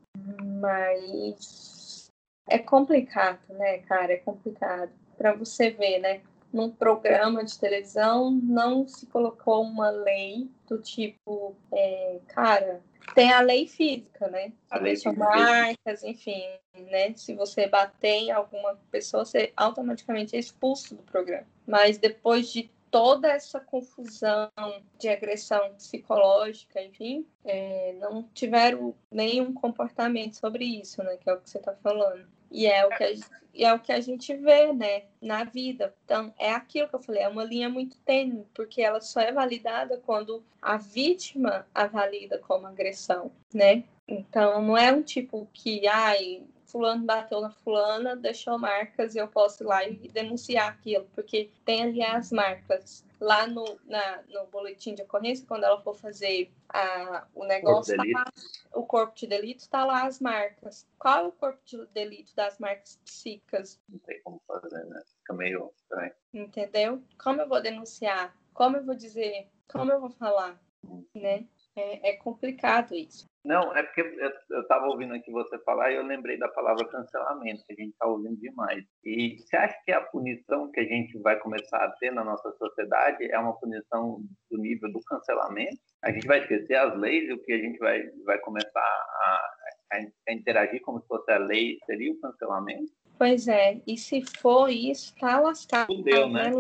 [0.61, 2.11] Mas
[2.49, 4.13] é complicado, né, cara?
[4.13, 4.91] É complicado.
[5.17, 6.21] Para você ver, né?
[6.53, 12.81] Num programa de televisão não se colocou uma lei do tipo, é, cara,
[13.15, 14.53] tem a lei física, né?
[14.71, 16.43] A lei de marcas, enfim,
[16.75, 17.13] né?
[17.15, 21.47] Se você bater em alguma pessoa, você automaticamente é expulso do programa.
[21.67, 24.51] Mas depois de toda essa confusão
[24.99, 31.19] de agressão psicológica, enfim, é, não tiveram nenhum comportamento sobre isso, né?
[31.19, 32.27] Que é o que você está falando.
[32.51, 35.95] E é o que a gente, é o que a gente vê, né, na vida.
[36.07, 39.31] Então, é aquilo que eu falei, é uma linha muito tênue, porque ela só é
[39.31, 43.85] validada quando a vítima a valida como agressão, né?
[44.09, 49.29] Então, não é um tipo que, ai, fulano bateu na fulana, deixou marcas e eu
[49.29, 53.05] posso ir lá e denunciar aquilo, porque tem ali as marcas.
[53.19, 58.13] Lá no, na, no boletim de ocorrência, quando ela for fazer a, o negócio, corpo
[58.13, 58.33] tá lá,
[58.75, 60.87] o corpo de delito, está lá as marcas.
[60.99, 63.81] Qual é o corpo de delito das marcas psíquicas?
[63.89, 65.03] Não tem como fazer, né?
[65.07, 66.13] Fica meio estranho.
[66.35, 67.03] Entendeu?
[67.19, 68.37] Como eu vou denunciar?
[68.53, 69.49] Como eu vou dizer?
[69.67, 70.61] Como eu vou falar?
[70.85, 71.05] Hum.
[71.15, 71.47] Né?
[71.77, 73.27] É, é complicado isso.
[73.45, 74.01] Não, é porque
[74.51, 77.93] eu estava ouvindo aqui você falar e eu lembrei da palavra cancelamento, que a gente
[77.93, 78.85] está ouvindo demais.
[79.05, 82.51] E você acha que a punição que a gente vai começar a ter na nossa
[82.53, 85.79] sociedade é uma punição do nível do cancelamento?
[86.03, 89.51] A gente vai esquecer as leis e o que a gente vai, vai começar a,
[89.93, 92.93] a, interagir como se fosse a lei seria o cancelamento?
[93.17, 95.87] Pois é, e se for isso, tá lascado.
[95.87, 96.51] Fudeu, né?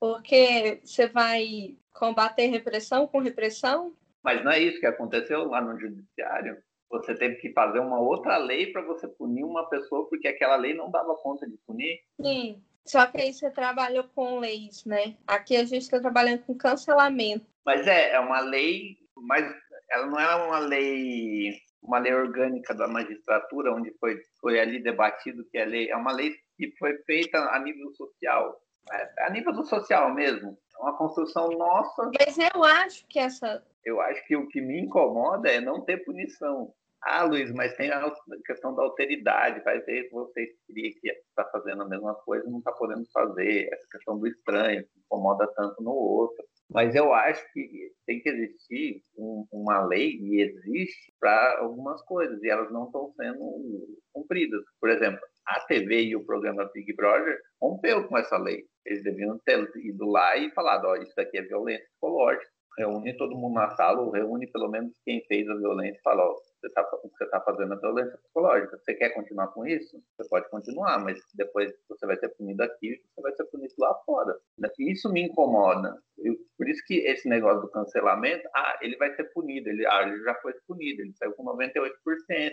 [0.00, 3.92] Porque você vai Combater repressão com repressão?
[4.24, 6.56] Mas não é isso que aconteceu lá no judiciário.
[6.88, 10.72] Você teve que fazer uma outra lei para você punir uma pessoa porque aquela lei
[10.72, 12.00] não dava conta de punir.
[12.18, 12.62] Sim.
[12.86, 15.14] Só que aí você trabalhou com leis, né?
[15.26, 17.44] Aqui a gente está trabalhando com cancelamento.
[17.66, 19.54] Mas é, é uma lei, mas
[19.90, 25.44] ela não é uma lei, uma lei orgânica da magistratura, onde foi, foi ali debatido
[25.50, 25.90] que é lei.
[25.90, 28.58] É uma lei que foi feita a nível social.
[28.92, 30.58] É, a nível do social mesmo.
[30.76, 32.10] É uma construção nossa.
[32.18, 33.64] Mas eu acho que essa.
[33.84, 36.72] Eu acho que o que me incomoda é não ter punição.
[37.02, 38.12] Ah, Luiz, mas tem a
[38.44, 39.64] questão da alteridade.
[39.64, 43.06] Vai ver que você queria que está fazendo a mesma coisa e não está podendo
[43.10, 43.70] fazer.
[43.72, 46.44] Essa questão do estranho, que incomoda tanto no outro.
[46.70, 52.40] Mas eu acho que tem que existir um, uma lei, e existe, para algumas coisas,
[52.42, 54.62] e elas não estão sendo cumpridas.
[54.80, 58.64] Por exemplo, a TV e o programa Big Brother rompeu com essa lei.
[58.84, 62.50] Eles deviam ter ido lá e falado, ó, isso aqui é violência psicológica.
[62.80, 66.22] Reúne todo mundo na sala, ou reúne pelo menos quem fez a violência e fala,
[66.22, 66.82] ó, você está
[67.30, 68.78] tá fazendo a violência psicológica.
[68.78, 70.02] Você quer continuar com isso?
[70.16, 73.94] Você pode continuar, mas depois você vai ser punido aqui, você vai ser punido lá
[74.06, 74.34] fora.
[74.78, 75.94] Isso me incomoda.
[76.18, 80.02] Eu, por isso que esse negócio do cancelamento, ah, ele vai ser punido, ele, ah,
[80.02, 81.92] ele já foi punido, ele saiu com 98%,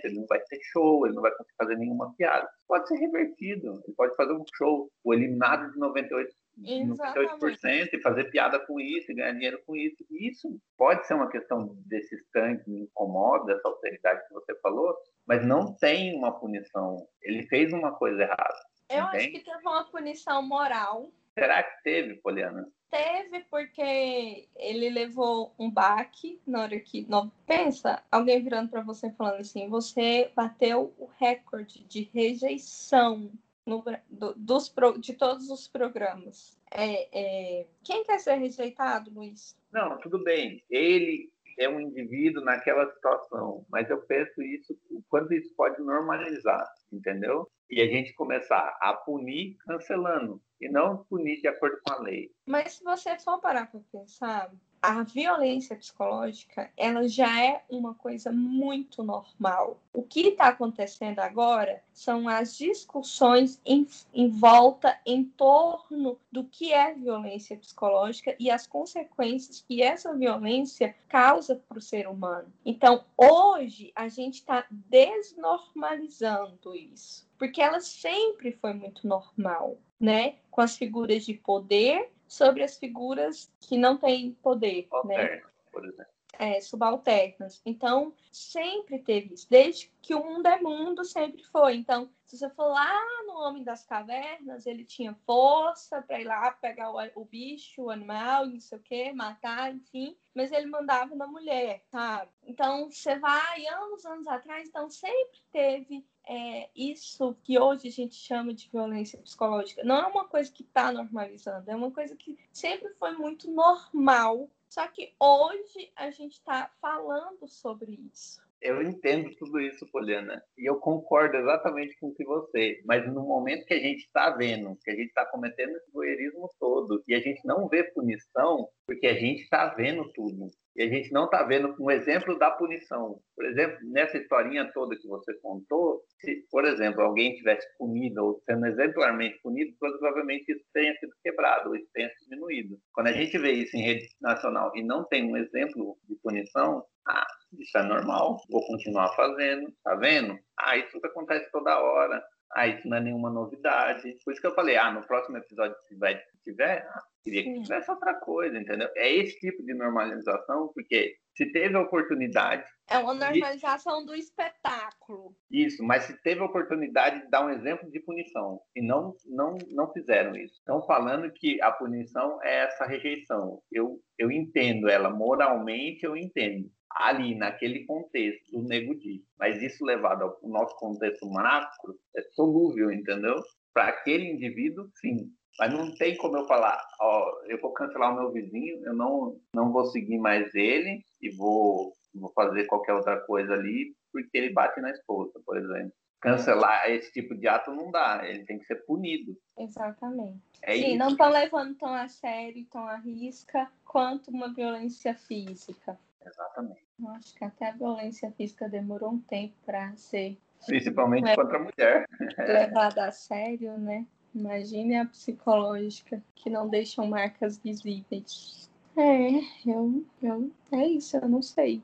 [0.03, 2.49] ele não vai ter show, ele não vai conseguir fazer nenhuma piada.
[2.67, 6.27] Pode ser revertido, ele pode fazer um show, o eliminado de 98%.
[6.59, 10.03] 98% e fazer piada com isso, e ganhar dinheiro com isso.
[10.09, 15.45] Isso pode ser uma questão desse que me incomoda, essa alteridade que você falou, mas
[15.45, 17.07] não tem uma punição.
[17.21, 18.59] Ele fez uma coisa errada.
[18.89, 19.17] Eu entende?
[19.17, 21.11] acho que teve uma punição moral.
[21.33, 22.67] Será que teve, Poliana?
[22.89, 27.05] Teve porque ele levou um baque na hora que.
[27.09, 33.29] Não, pensa, alguém virando para você falando assim: você bateu o recorde de rejeição
[33.67, 36.57] no, do, dos, de todos os programas.
[36.71, 39.57] É, é, quem quer ser rejeitado, Luiz?
[39.71, 40.63] Não, tudo bem.
[40.69, 44.77] Ele é um indivíduo naquela situação, mas eu penso isso,
[45.09, 47.49] quando isso pode normalizar, entendeu?
[47.69, 52.31] E a gente começar a punir cancelando, e não punir de acordo com a lei.
[52.45, 58.31] Mas se você for parar para pensar, a violência psicológica ela já é uma coisa
[58.31, 59.79] muito normal.
[59.91, 66.71] O que está acontecendo agora são as discussões em, em volta em torno do que
[66.71, 72.53] é violência psicológica e as consequências que essa violência causa para o ser humano.
[72.63, 80.35] Então, hoje a gente está desnormalizando isso, porque ela sempre foi muito normal, né?
[80.51, 85.41] Com as figuras de poder sobre as figuras que não têm poder, né?
[85.71, 86.17] Por exemplo.
[86.39, 87.61] É, subalternas.
[87.65, 89.47] Então, sempre teve isso.
[89.49, 91.75] Desde que o mundo é mundo, sempre foi.
[91.75, 92.93] Então, se você for lá
[93.25, 97.89] no Homem das Cavernas, ele tinha força para ir lá pegar o, o, bicho, o
[97.89, 100.15] animal, não sei o quê, matar, enfim.
[100.35, 102.29] Mas ele mandava na mulher, sabe?
[102.43, 108.15] Então, você vai anos, anos atrás, então sempre teve é, isso que hoje a gente
[108.15, 112.37] chama de violência psicológica não é uma coisa que está normalizando, é uma coisa que
[112.51, 114.49] sempre foi muito normal.
[114.67, 118.45] Só que hoje a gente está falando sobre isso.
[118.59, 123.21] Eu entendo tudo isso, Poliana, e eu concordo exatamente com o que você, mas no
[123.21, 127.13] momento que a gente está vendo, que a gente está cometendo esse voyeurismo todo, e
[127.13, 131.25] a gente não vê punição, porque a gente está vendo tudo, e a gente não
[131.25, 133.19] está vendo um exemplo da punição.
[133.35, 138.41] Por exemplo, nessa historinha toda que você contou, se, por exemplo, alguém tivesse punido ou
[138.45, 142.77] sendo exemplarmente punido, provavelmente isso tenha sido quebrado, ou isso tenha diminuído.
[142.93, 146.85] Quando a gente vê isso em rede nacional e não tem um exemplo de punição,
[147.07, 147.25] ah,
[147.59, 150.37] isso é normal, vou continuar fazendo, tá vendo?
[150.59, 152.23] Ah, isso acontece toda hora.
[152.53, 154.17] Ah, isso não é nenhuma novidade.
[154.23, 157.61] Por isso que eu falei, ah, no próximo episódio, se tiver, tiver ah, queria que
[157.61, 158.89] tivesse outra coisa, entendeu?
[158.95, 162.63] É esse tipo de normalização, porque se teve a oportunidade.
[162.89, 164.07] É uma normalização de...
[164.07, 165.35] do espetáculo.
[165.51, 169.57] Isso, mas se teve a oportunidade de dar um exemplo de punição, e não, não,
[169.71, 170.55] não fizeram isso.
[170.55, 173.61] Estão falando que a punição é essa rejeição.
[173.71, 179.23] Eu, eu entendo ela moralmente, eu entendo ali naquele contexto do Nego Di.
[179.37, 183.35] Mas isso levado ao nosso contexto macro é solúvel, entendeu?
[183.73, 185.31] Para aquele indivíduo, sim.
[185.59, 189.39] Mas não tem como eu falar, ó, eu vou cancelar o meu vizinho, eu não,
[189.53, 194.53] não vou seguir mais ele e vou, vou fazer qualquer outra coisa ali porque ele
[194.53, 195.93] bate na esposa, por exemplo.
[196.19, 199.37] Cancelar esse tipo de ato não dá, ele tem que ser punido.
[199.57, 200.41] Exatamente.
[200.63, 200.97] É Sim, isso.
[200.97, 205.97] não estão levando tão a sério, tão a risca quanto uma violência física.
[206.25, 206.86] Exatamente.
[206.99, 210.37] Eu acho que até a violência física demorou um tempo para ser.
[210.65, 212.07] Principalmente contra a mulher.
[212.37, 214.05] Levada a sério, né?
[214.33, 218.69] Imagine a psicológica, que não deixam marcas visíveis.
[218.95, 219.29] É,
[219.65, 221.83] eu, eu, é isso, eu não sei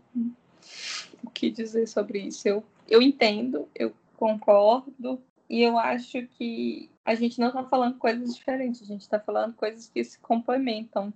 [1.23, 2.47] o que dizer sobre isso.
[2.47, 8.35] Eu, eu entendo, eu concordo, e eu acho que a gente não está falando coisas
[8.35, 11.13] diferentes, a gente está falando coisas que se complementam.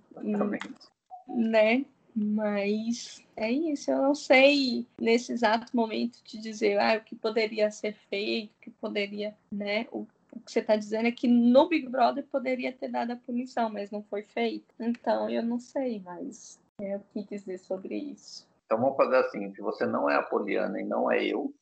[1.26, 1.84] Né?
[2.20, 7.70] Mas é isso, eu não sei nesse exato momento te dizer ah, o que poderia
[7.70, 9.86] ser feito, o que poderia, né?
[9.92, 13.16] O, o que você está dizendo é que no Big Brother poderia ter dado a
[13.16, 14.66] punição, mas não foi feito.
[14.80, 18.48] Então eu não sei mais é, o que dizer sobre isso.
[18.66, 21.54] Então vamos fazer assim: se você não é a Poliana e não é eu,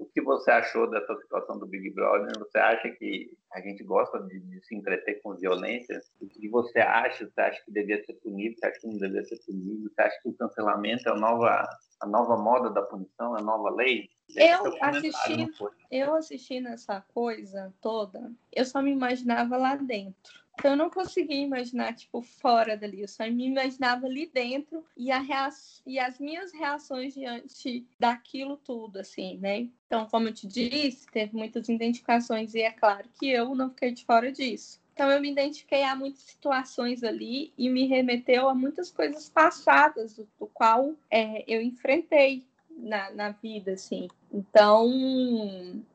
[0.00, 2.38] o que você achou dessa situação do Big Brother?
[2.38, 6.00] Você acha que a gente gosta de, de, se entreter com violência?
[6.20, 7.28] O que você acha?
[7.28, 8.56] Você acha que devia ser punido?
[8.58, 9.90] Você acha que não devia ser punido?
[9.90, 11.68] Você acha que o cancelamento é a nova,
[12.00, 14.08] a nova moda da punição, é a nova lei?
[14.34, 15.46] Eu assisti,
[15.90, 20.45] eu assisti nessa coisa toda, eu só me imaginava lá dentro.
[20.58, 23.02] Então eu não conseguia imaginar, tipo, fora dali.
[23.02, 25.48] Eu só me imaginava ali dentro e, a rea...
[25.86, 29.68] e as minhas reações diante daquilo tudo, assim, né?
[29.86, 33.92] Então, como eu te disse, teve muitas identificações e é claro que eu não fiquei
[33.92, 34.80] de fora disso.
[34.94, 40.14] Então eu me identifiquei a muitas situações ali e me remeteu a muitas coisas passadas,
[40.14, 44.08] do, do qual é, eu enfrentei na, na vida, assim.
[44.32, 44.90] Então,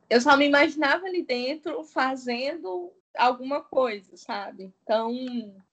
[0.08, 4.72] eu só me imaginava ali dentro fazendo alguma coisa, sabe?
[4.82, 5.10] Então,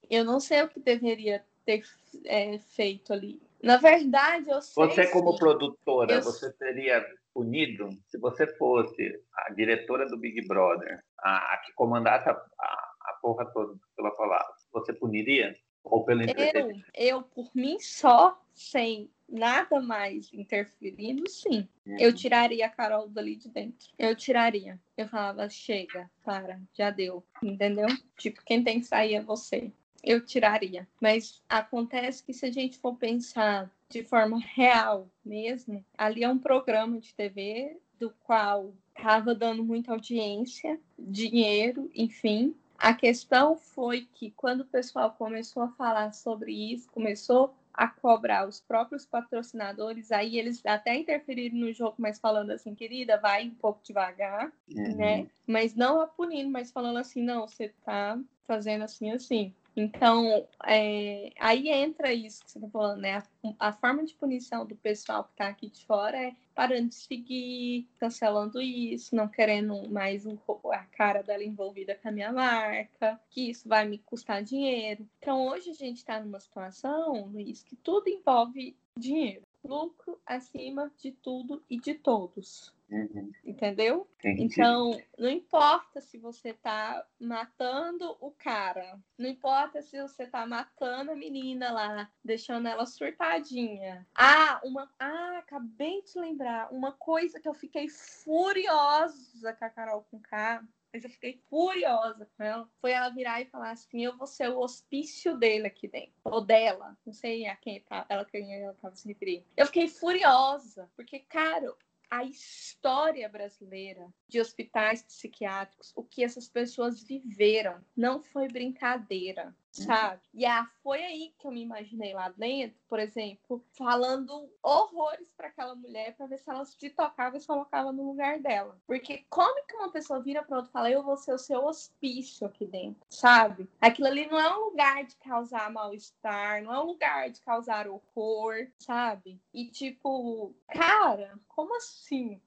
[0.09, 1.83] eu não sei o que deveria ter
[2.25, 3.41] é, feito ali.
[3.61, 4.85] Na verdade, eu sei.
[4.85, 6.23] Você, como produtora, eu...
[6.23, 12.29] você teria punido se você fosse a diretora do Big Brother, a, a que comandasse
[12.29, 15.55] a, a, a porra toda pela palavra, você puniria?
[15.83, 21.67] Ou pelo eu, eu, por mim só, sem nada mais interferindo, sim.
[21.85, 21.97] Uhum.
[21.99, 23.87] Eu tiraria a Carol dali de dentro.
[23.97, 24.79] Eu tiraria.
[24.97, 27.23] Eu falava, chega, para, já deu.
[27.41, 27.87] Entendeu?
[28.17, 29.71] Tipo, quem tem que sair é você.
[30.03, 30.87] Eu tiraria.
[31.01, 36.37] Mas acontece que se a gente for pensar de forma real mesmo, ali é um
[36.37, 42.55] programa de TV do qual estava dando muita audiência, dinheiro, enfim.
[42.77, 48.45] A questão foi que quando o pessoal começou a falar sobre isso, começou a cobrar
[48.45, 53.55] os próprios patrocinadores, aí eles até interferiram no jogo, mas falando assim, querida, vai um
[53.55, 54.97] pouco devagar, uhum.
[54.97, 55.27] né?
[55.47, 59.53] Mas não a punindo, mas falando assim, não, você tá fazendo assim, assim.
[59.79, 63.23] Então, é, aí entra isso que você está falando, né?
[63.59, 66.95] A, a, forma de punição do pessoal que está aqui de fora é parando de
[66.95, 70.37] seguir, cancelando isso, não querendo mais um,
[70.73, 75.07] a cara dela envolvida com a minha marca, que isso vai me custar dinheiro.
[75.19, 81.11] Então, hoje a gente está numa situação, Luiz, que tudo envolve dinheiro lucro acima de
[81.11, 82.73] tudo e de todos.
[82.91, 83.31] Uhum.
[83.45, 84.09] Entendeu?
[84.17, 84.43] Entendi.
[84.45, 91.11] Então, não importa se você tá matando o cara, não importa se você tá matando
[91.11, 94.07] a menina lá, deixando ela surtadinha.
[94.15, 94.89] Ah, uma.
[94.97, 96.73] Ah, acabei de lembrar.
[96.73, 102.29] Uma coisa que eu fiquei furiosa com a Carol com K mas eu fiquei furiosa
[102.35, 102.69] com ela.
[102.81, 106.13] Foi ela virar e falar assim: eu vou ser o hospício dele aqui dentro.
[106.23, 106.97] Ou dela.
[107.05, 109.45] Não sei a quem tá, ela, quem ela tava se referindo.
[109.55, 110.89] Eu fiquei furiosa.
[110.95, 111.73] Porque, cara,
[112.09, 119.55] a história brasileira de hospitais psiquiátricos, o que essas pessoas viveram, não foi brincadeira.
[119.79, 119.85] Uhum.
[119.85, 120.21] sabe?
[120.33, 125.47] E ah, foi aí que eu me imaginei lá dentro, por exemplo, falando horrores para
[125.47, 128.77] aquela mulher para ver se ela se tocava e se colocava no lugar dela.
[128.85, 131.65] Porque como que uma pessoa vira para outra e fala, eu vou ser o seu
[131.65, 133.69] hospício aqui dentro, sabe?
[133.79, 137.87] Aquilo ali não é um lugar de causar mal-estar, não é um lugar de causar
[137.87, 139.41] horror, sabe?
[139.53, 142.41] E tipo, cara, como assim?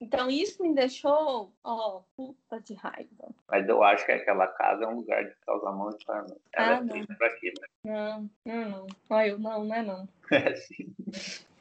[0.00, 3.28] Então isso me deixou, ó, puta de raiva.
[3.48, 6.26] Mas eu acho que aquela casa é um lugar de causar mal-estar.
[6.52, 7.66] Ela ah, é triste pra quê, né?
[7.84, 8.86] Não, não, não.
[9.08, 10.08] Olha, eu não, não é não.
[10.30, 10.94] É sim.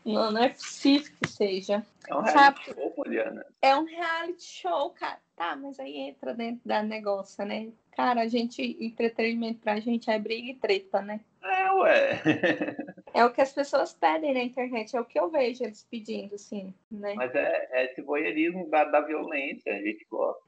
[0.06, 1.86] Não, não é possível que seja.
[2.08, 2.80] É um reality Sabe?
[2.80, 3.46] show, Poliana.
[3.62, 5.20] É um reality show, cara.
[5.36, 7.72] Tá, mas aí entra dentro da negócio, né?
[8.00, 11.20] Cara, a gente, entretenimento pra gente é briga e treta, né?
[11.44, 12.22] É, ué.
[13.14, 16.34] é o que as pessoas pedem na internet, é o que eu vejo eles pedindo,
[16.34, 17.14] assim, né?
[17.16, 20.42] Mas é, é esse voyeurismo da, da violência, a gente gosta.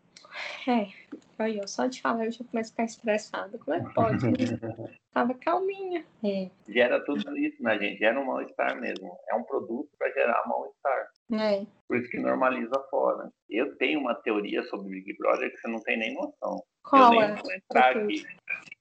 [0.66, 0.88] É,
[1.40, 3.58] aí eu só de falar eu já começo a ficar estressada.
[3.58, 4.26] Como é que pode?
[5.14, 6.06] Tava calminha.
[6.24, 6.50] É.
[6.70, 9.12] Gera tudo isso na gente, gera um mal-estar mesmo.
[9.30, 11.10] É um produto para gerar mal-estar.
[11.34, 11.66] É.
[11.86, 13.30] Por isso que normaliza fora.
[13.50, 16.64] Eu tenho uma teoria sobre Big Brother que você não tem nem noção.
[16.84, 17.36] Qual eu é?
[17.36, 18.26] Vou entrar aqui.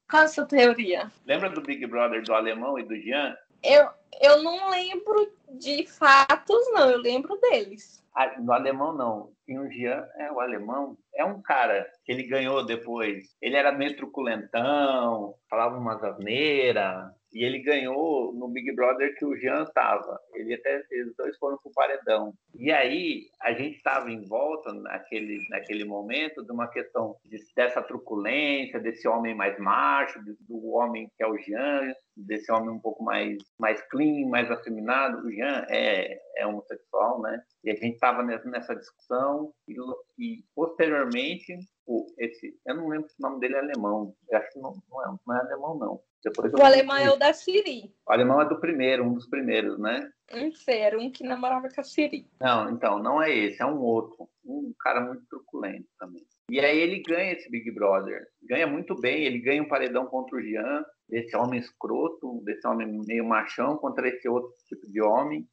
[0.09, 1.11] Qual a sua teoria?
[1.24, 3.36] Lembra do Big Brother do Alemão e do Jean?
[3.62, 3.88] Eu,
[4.20, 6.90] eu não lembro de fatos, não.
[6.90, 8.03] Eu lembro deles.
[8.14, 9.32] Ah, no alemão, não.
[9.46, 10.96] Tinha o Jean, é o alemão.
[11.20, 13.36] É um cara que ele ganhou depois.
[13.42, 17.12] Ele era meio truculentão, falava umas asneiras.
[17.32, 20.18] E ele ganhou no Big Brother que o Jean tava.
[20.32, 22.32] Ele até eles dois foram pro paredão.
[22.58, 27.82] E aí a gente estava em volta naquele naquele momento de uma questão de, dessa
[27.82, 30.18] truculência, desse homem mais macho,
[30.48, 35.24] do homem que é o Jean, desse homem um pouco mais mais clean, mais afeminado.
[35.24, 37.40] O Jean é é homossexual, né?
[37.62, 39.74] E a gente estava nessa discussão e,
[40.20, 41.56] e posteriormente
[41.86, 44.80] o, esse, eu não lembro se o nome dele é alemão, eu acho que não,
[44.90, 46.00] não, é, não é alemão, não.
[46.22, 47.94] Depois o alemão é o da Siri.
[48.06, 50.12] O alemão é do primeiro, um dos primeiros, né?
[50.34, 52.28] Um ser, um que namorava com a Siri.
[52.38, 54.28] Não, então, não é esse, é um outro.
[54.44, 56.26] Um cara muito truculento também.
[56.50, 58.28] E aí ele ganha esse Big Brother.
[58.42, 62.86] Ganha muito bem, ele ganha um paredão contra o Jean, desse homem escroto, desse homem
[63.06, 65.48] meio machão, contra esse outro tipo de homem.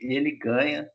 [0.00, 0.90] E ele ganha.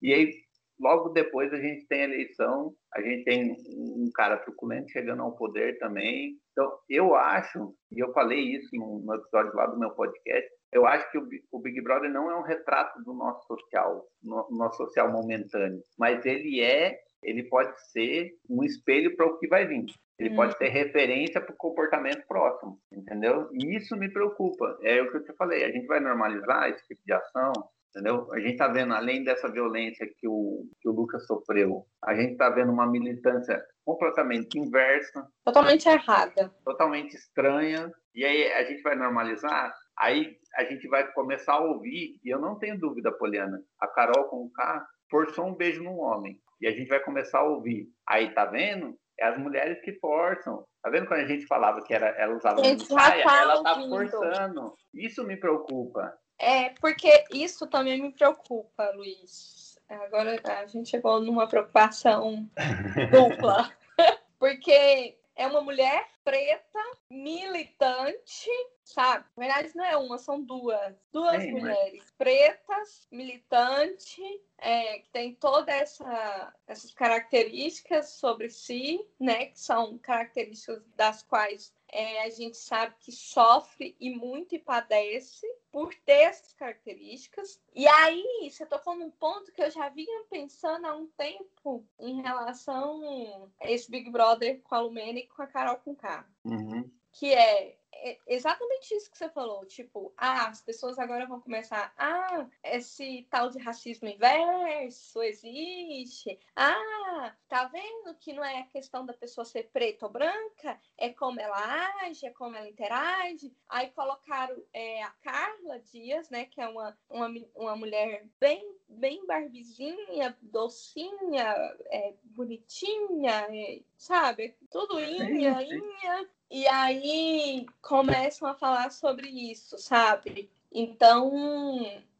[0.00, 0.47] E aí
[0.80, 5.36] logo depois a gente tem a eleição, a gente tem um cara truculento chegando ao
[5.36, 6.36] poder também.
[6.52, 11.10] Então, eu acho, e eu falei isso no episódio lá do meu podcast, eu acho
[11.10, 11.18] que
[11.50, 16.24] o Big Brother não é um retrato do nosso social, no nosso social momentâneo, mas
[16.26, 19.86] ele é, ele pode ser um espelho para o que vai vir.
[20.18, 20.36] Ele hum.
[20.36, 23.48] pode ser referência para o comportamento próximo, entendeu?
[23.52, 24.78] E isso me preocupa.
[24.82, 25.64] É o que eu te falei.
[25.64, 27.52] A gente vai normalizar esse tipo de ação,
[27.90, 28.32] entendeu?
[28.32, 32.32] A gente está vendo, além dessa violência que o, que o Lucas sofreu, a gente
[32.32, 35.26] está vendo uma militância completamente inversa.
[35.44, 36.52] Totalmente errada.
[36.64, 37.90] Totalmente estranha.
[38.14, 42.40] E aí a gente vai normalizar, aí a gente vai começar a ouvir, e eu
[42.40, 46.38] não tenho dúvida, Poliana, a Carol com o K forçou um beijo num homem.
[46.60, 47.86] E a gente vai começar a ouvir.
[48.06, 48.98] Aí, tá vendo?
[49.18, 50.64] É as mulheres que forçam.
[50.82, 53.24] Tá vendo quando a gente falava que era, ela usava uma saia?
[53.24, 54.74] Tá ela tá forçando.
[54.94, 56.12] Isso me preocupa.
[56.38, 59.78] É, porque isso também me preocupa, Luiz.
[59.88, 62.48] Agora a gente chegou numa preocupação
[63.10, 63.72] dupla.
[64.38, 66.78] porque é uma mulher preta,
[67.08, 68.50] militante,
[68.84, 69.24] sabe?
[69.36, 70.94] Na verdade, não é uma, são duas.
[71.12, 72.10] Duas Sim, mulheres mas...
[72.18, 74.22] pretas, militante,
[74.58, 79.46] é, que tem todas essa, essas características sobre si, né?
[79.46, 85.46] Que são características das quais é, a gente sabe que sofre e muito e padece
[85.70, 87.60] por ter essas características.
[87.74, 92.20] E aí, você tocou num ponto que eu já vinha pensando há um tempo em
[92.20, 96.26] relação a esse Big Brother com a Lumene e com a Carol com K.
[96.44, 96.90] Uhum.
[97.12, 99.64] Que é é exatamente isso que você falou.
[99.66, 101.92] Tipo, ah, as pessoas agora vão começar.
[101.96, 106.38] Ah, esse tal de racismo inverso existe.
[106.54, 111.10] Ah, tá vendo que não é a questão da pessoa ser preta ou branca, é
[111.10, 113.52] como ela age, é como ela interage.
[113.68, 119.24] Aí colocaram é, a Carla Dias, né, que é uma, uma, uma mulher bem, bem
[119.26, 121.54] barbizinha, docinha,
[121.86, 124.56] é, bonitinha, é, sabe?
[124.70, 126.28] Tudo inha, inha.
[126.50, 130.50] E aí começam a falar sobre isso, sabe?
[130.72, 131.30] Então,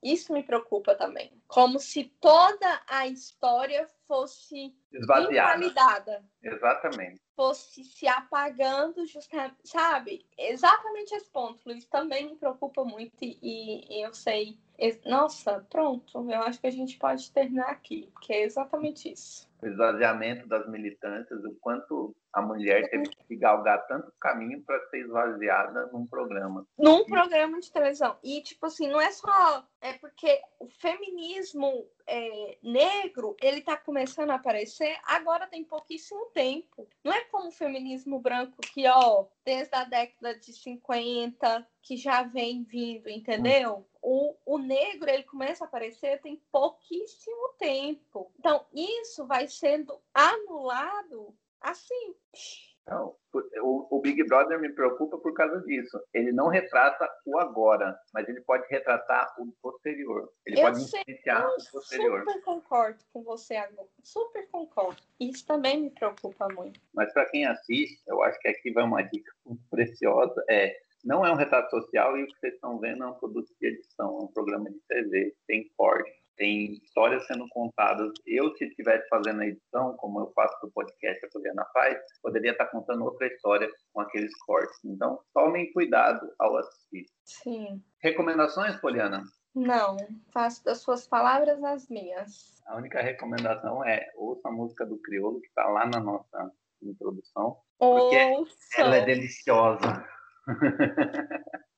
[0.02, 1.32] isso me preocupa também.
[1.46, 5.56] Como se toda a história fosse Esvaziada.
[5.56, 6.24] invalidada.
[6.42, 7.20] Exatamente.
[7.34, 10.26] Fosse se apagando, justamente, sabe?
[10.36, 14.58] Exatamente esse ponto, Luiz, também me preocupa muito e, e eu sei.
[15.04, 19.48] Nossa, pronto, eu acho que a gente pode terminar aqui, porque é exatamente isso.
[19.60, 25.00] O esvaziamento das militâncias, o quanto a mulher teve que galgar tanto caminho para ser
[25.00, 26.64] esvaziada num programa.
[26.78, 28.16] Num programa de televisão.
[28.22, 29.66] E, tipo assim, não é só.
[29.80, 36.88] É porque o feminismo é, negro, ele tá começando a aparecer agora tem pouquíssimo tempo.
[37.02, 42.22] Não é como o feminismo branco que, ó, desde a década de 50, que já
[42.22, 43.86] vem vindo, entendeu?
[44.10, 48.32] O, o negro, ele começa a aparecer tem pouquíssimo tempo.
[48.38, 52.14] Então, isso vai sendo anulado Assim.
[52.86, 56.00] Não, o, o, Big Brother me preocupa por causa disso.
[56.14, 60.32] Ele não retrata o agora, mas ele pode retratar o posterior.
[60.46, 62.20] Ele eu pode sei, influenciar o posterior.
[62.20, 63.88] Super concordo com você agora.
[64.02, 65.02] Super concordo.
[65.20, 66.80] Isso também me preocupa muito.
[66.94, 70.42] Mas para quem assiste, eu acho que aqui vai uma dica muito preciosa.
[70.48, 70.74] É,
[71.04, 73.66] não é um retrato social e o que vocês estão vendo é um produto de
[73.66, 78.12] edição, é um programa de TV, tem corte tem histórias sendo contadas.
[78.24, 82.52] Eu, se estivesse fazendo a edição, como eu faço do podcast a Poliana faz, poderia
[82.52, 84.78] estar contando outra história com aqueles cortes.
[84.84, 87.06] Então, tomem cuidado ao assistir.
[87.24, 87.82] Sim.
[88.00, 89.24] Recomendações, Poliana?
[89.54, 89.96] Não,
[90.32, 92.62] faço das suas palavras as minhas.
[92.66, 97.56] A única recomendação é ouça a música do Criolo, que está lá na nossa introdução.
[97.78, 98.80] Porque Ouça.
[98.80, 100.06] ela é deliciosa.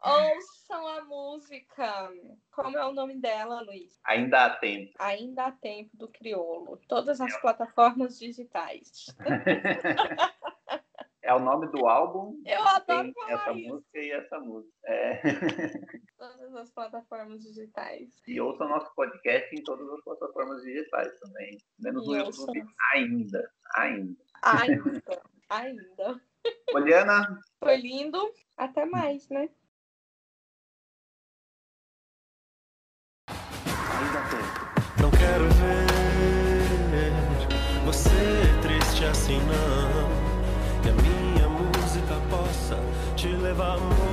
[0.02, 2.10] Ouçam a música.
[2.52, 3.98] Como é o nome dela, Luiz?
[4.04, 4.92] Ainda há tempo.
[4.98, 6.78] Ainda há tempo do Criolo.
[6.88, 9.06] Todas as plataformas digitais.
[11.22, 12.40] é o nome do álbum.
[12.46, 13.68] Eu adoro tem essa isso.
[13.68, 14.74] música e essa música.
[14.86, 15.20] É.
[16.18, 18.08] Todas as plataformas digitais.
[18.26, 21.58] E ouça o nosso podcast em todas as plataformas digitais também.
[21.78, 22.72] Menos no E YouTube ouça.
[22.94, 23.50] ainda.
[23.76, 24.16] Ainda.
[24.44, 25.02] Ainda.
[25.50, 26.20] Ainda.
[26.70, 27.38] Poliana.
[27.62, 28.32] Foi lindo.
[28.56, 29.48] Até mais, né?
[33.28, 35.02] Ainda tem.
[35.02, 35.90] Não quero ver
[37.90, 38.08] você
[38.62, 40.82] triste assim, não.
[40.82, 42.76] Que a minha música possa
[43.16, 44.09] te levar muito.